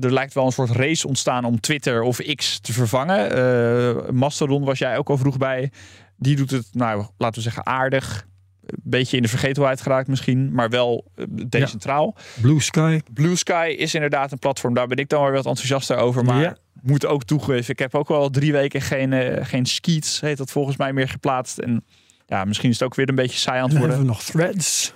er 0.00 0.12
lijkt 0.12 0.34
wel 0.34 0.46
een 0.46 0.52
soort 0.52 0.70
race 0.70 1.06
ontstaan 1.06 1.44
om 1.44 1.60
Twitter 1.60 2.02
of 2.02 2.18
X 2.34 2.60
te 2.60 2.72
vervangen. 2.72 3.38
Uh, 3.38 4.10
Mastodon 4.10 4.64
was 4.64 4.78
jij 4.78 4.98
ook 4.98 5.08
al 5.08 5.18
vroeg 5.18 5.36
bij. 5.36 5.70
Die 6.16 6.36
doet 6.36 6.50
het, 6.50 6.68
nou, 6.72 7.04
laten 7.16 7.36
we 7.36 7.40
zeggen, 7.40 7.66
aardig 7.66 8.26
een 8.68 8.80
beetje 8.82 9.16
in 9.16 9.22
de 9.22 9.28
vergetelheid 9.28 9.80
geraakt 9.80 10.08
misschien, 10.08 10.52
maar 10.52 10.70
wel 10.70 11.04
eh, 11.14 11.24
decentraal. 11.48 12.14
Ja. 12.16 12.42
Blue 12.42 12.60
Sky. 12.60 13.00
Blue 13.12 13.36
Sky 13.36 13.74
is 13.78 13.94
inderdaad 13.94 14.32
een 14.32 14.38
platform, 14.38 14.74
daar 14.74 14.86
ben 14.86 14.96
ik 14.96 15.08
dan 15.08 15.22
wel 15.22 15.30
wat 15.30 15.46
enthousiaster 15.46 15.96
over, 15.96 16.24
maar 16.24 16.40
ja. 16.42 16.56
moet 16.82 17.06
ook 17.06 17.24
toegeven. 17.24 17.72
Ik 17.72 17.78
heb 17.78 17.94
ook 17.94 18.08
wel 18.08 18.30
drie 18.30 18.52
weken 18.52 18.80
geen, 18.80 19.12
uh, 19.12 19.44
geen 19.44 19.66
skeets, 19.66 20.20
heet 20.20 20.36
dat 20.36 20.50
volgens 20.50 20.76
mij, 20.76 20.92
meer 20.92 21.08
geplaatst. 21.08 21.58
En 21.58 21.84
ja, 22.26 22.44
misschien 22.44 22.70
is 22.70 22.78
het 22.78 22.88
ook 22.88 22.94
weer 22.94 23.08
een 23.08 23.14
beetje 23.14 23.38
saai 23.38 23.58
aan 23.58 23.68
het 23.68 23.78
worden. 23.78 23.96
Hebben 23.96 24.06
we 24.06 24.12
nog 24.12 24.22
Threads. 24.22 24.94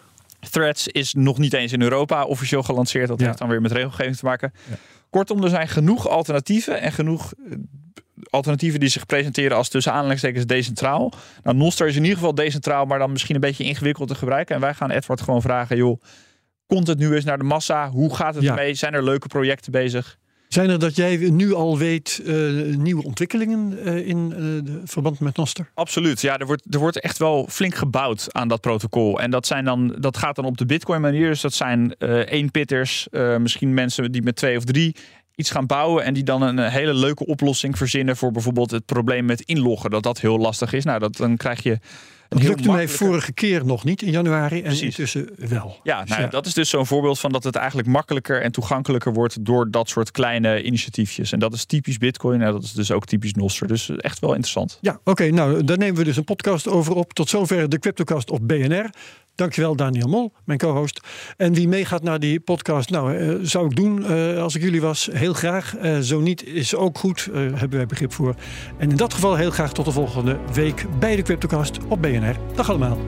Threads 0.51 0.89
is 0.89 1.15
nog 1.15 1.39
niet 1.39 1.53
eens 1.53 1.73
in 1.73 1.83
Europa 1.83 2.25
officieel 2.25 2.63
gelanceerd. 2.63 3.09
Dat 3.09 3.21
ja. 3.21 3.27
heeft 3.27 3.39
dan 3.39 3.49
weer 3.49 3.61
met 3.61 3.73
regelgeving 3.73 4.17
te 4.17 4.25
maken. 4.25 4.53
Ja. 4.71 4.77
Kortom, 5.11 5.43
er 5.43 5.51
zijn 5.51 5.69
genoeg 5.69 6.09
alternatieven 6.09 6.81
en 6.81 6.93
genoeg 6.93 7.33
eh, 7.33 7.57
alternatieven 8.31 8.81
die 8.81 8.89
zich 8.89 9.07
presenteren 9.07 9.57
als 9.57 9.69
tussen 9.69 9.93
aanhalingstekens 9.93 10.47
decentraal. 10.47 11.13
Nou, 11.43 11.57
Noster 11.57 11.87
is 11.87 11.97
in 11.97 12.03
ieder 12.03 12.19
geval 12.19 12.35
decentraal, 12.35 12.85
maar 12.85 12.99
dan 12.99 13.13
misschien 13.13 13.35
een 13.35 13.41
beetje 13.41 13.65
ingewikkeld 13.65 14.09
te 14.09 14.15
gebruiken. 14.15 14.55
En 14.55 14.61
wij 14.61 14.75
gaan 14.75 14.91
Edward 14.91 15.21
gewoon 15.21 15.43
vragen, 15.43 15.77
joh, 15.77 16.01
komt 16.67 16.87
het 16.87 16.99
nu 16.99 17.15
eens 17.15 17.25
naar 17.25 17.39
de 17.39 17.45
massa? 17.45 17.91
Hoe 17.91 18.15
gaat 18.15 18.35
het 18.35 18.45
ja. 18.45 18.51
ermee? 18.51 18.75
Zijn 18.75 18.95
er 18.95 19.05
leuke 19.05 19.29
projecten 19.29 19.73
bezig? 19.73 20.19
Zijn 20.49 20.71
er 20.71 20.79
dat 20.79 20.97
jij 20.97 21.17
nu 21.17 21.55
al 21.55 21.79
weet 21.79 22.23
uh, 22.25 22.77
nieuwe 22.77 23.05
ontwikkelingen 23.05 23.79
uh, 23.85 24.07
in 24.07 24.35
uh, 24.37 24.73
verband 24.85 25.21
met 25.21 25.37
Noster? 25.37 25.71
Absoluut. 25.75 26.21
Ja, 26.21 26.39
er 26.39 26.47
wordt, 26.47 26.75
er 26.75 26.79
wordt 26.79 27.01
echt 27.01 27.19
wel 27.19 27.47
flink 27.51 27.75
gebouwd 27.75 28.27
aan 28.33 28.49
dat 28.49 28.61
protocol. 28.61 29.21
En 29.21 29.31
dat, 29.31 29.47
zijn 29.47 29.65
dan, 29.65 29.97
dat 29.99 30.17
gaat 30.17 30.37
dan 30.37 30.45
op 30.45 30.59
de 30.59 30.67
Bitcoin 30.67 31.01
manier. 31.01 31.29
Dus 31.29 31.41
dat 31.41 31.53
zijn 31.53 31.95
één 32.27 32.51
pitters, 32.51 33.09
misschien 33.39 33.75
mensen 33.75 34.13
die 34.13 34.23
met 34.23 34.37
twee 34.37 34.57
of 34.57 34.65
drie 34.65 34.97
iets 35.35 35.51
gaan 35.51 35.67
bouwen 35.67 36.05
en 36.05 36.15
die 36.15 36.25
dan 36.25 36.43
een 36.43 36.59
hele 36.59 36.95
leuke 36.95 37.27
oplossing 37.27 37.77
verzinnen 37.79 38.17
voor 38.17 38.31
bijvoorbeeld 38.31 38.71
het 38.71 38.87
probleem 38.87 39.25
met 39.25 39.41
inloggen. 39.41 39.91
Dat 39.91 40.03
dat 40.03 40.21
heel 40.21 40.39
lastig 40.39 40.73
is. 40.73 40.85
Nou, 40.85 40.99
dat, 40.99 41.17
dan 41.17 41.37
krijg 41.37 41.63
je. 41.63 41.79
Dat 42.29 42.43
lukte 42.43 42.71
mij 42.71 42.89
vorige 42.89 43.33
keer 43.33 43.65
nog 43.65 43.85
niet 43.85 44.03
in 44.03 44.11
januari 44.11 44.57
en 44.57 44.63
Precies. 44.63 44.83
intussen 44.83 45.29
wel. 45.37 45.81
Ja, 45.83 45.95
nou, 45.95 46.07
dus 46.07 46.17
ja, 46.17 46.27
dat 46.27 46.47
is 46.47 46.55
dus 46.55 46.71
zo'n 46.71 46.87
voorbeeld 46.87 47.21
van 47.21 47.33
dat 47.33 47.45
het 47.45 47.57
eigenlijk 47.57 47.89
makkelijker 47.89 48.43
en 48.43 48.53
toegankelijker 48.53 49.13
wordt 49.13 49.45
door 49.45 49.71
dat 49.71 49.89
soort 49.89 50.11
kleine 50.11 50.63
initiatiefjes. 50.63 51.33
En 51.33 51.39
dat 51.39 51.53
is 51.53 51.65
typisch 51.65 51.99
Bitcoin 51.99 52.43
en 52.43 52.53
dat 52.53 52.63
is 52.63 52.73
dus 52.73 52.91
ook 52.91 53.07
typisch 53.07 53.33
Nostr. 53.33 53.65
Dus 53.65 53.91
echt 53.97 54.19
wel 54.19 54.31
interessant. 54.31 54.79
Ja, 54.81 55.01
oké. 55.05 55.31
nou, 55.31 55.65
daar 55.65 55.79
nemen 55.79 55.97
we 55.97 56.05
dus 56.05 56.17
een 56.17 56.25
podcast 56.25 56.69
over 56.69 56.95
op. 56.95 57.13
Tot 57.13 57.29
zover 57.29 57.69
de 57.69 57.79
Cryptocast 57.79 58.31
op 58.31 58.49
BNR. 58.49 58.91
Dankjewel 59.35 59.77
Daniel 59.77 60.09
Mol, 60.09 60.33
mijn 60.45 60.59
co-host. 60.59 61.01
En 61.37 61.55
wie 61.55 61.69
meegaat 61.69 62.03
naar 62.03 62.21
die 62.21 62.41
podcast, 62.41 62.91
nou, 62.91 63.15
uh, 63.15 63.39
zou 63.43 63.67
ik 63.67 63.77
doen 63.77 64.03
uh, 64.03 64.43
als 64.43 64.55
ik 64.55 64.63
jullie 64.63 64.81
was. 64.81 65.09
Heel 65.13 65.33
graag. 65.33 65.75
Uh, 65.83 65.99
zo 65.99 66.21
niet 66.21 66.47
is 66.47 66.75
ook 66.75 66.99
goed, 66.99 67.29
hebben 67.33 67.71
wij 67.71 67.87
begrip 67.87 68.13
voor. 68.13 68.35
En 68.79 68.91
in 68.91 68.97
dat 68.97 69.15
geval 69.15 69.37
heel 69.37 69.51
graag 69.51 69.73
tot 69.73 69.85
de 69.85 69.93
volgende 69.93 70.39
week 70.53 70.87
bij 70.99 71.17
de 71.17 71.23
Cryptocast 71.23 71.79
op 71.89 72.03
BNR. 72.03 72.37
Dag 72.55 72.69
allemaal. 72.69 72.99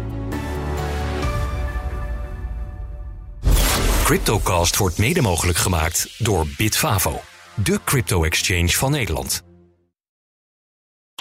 Cryptocast 4.05 4.77
wordt 4.77 4.99
mede 4.99 5.23
mogelijk 5.23 5.59
gemaakt 5.59 6.15
door 6.19 6.47
Bitfavo, 6.57 7.21
de 7.55 7.81
crypto-exchange 7.85 8.69
van 8.69 8.91
Nederland. 8.91 9.54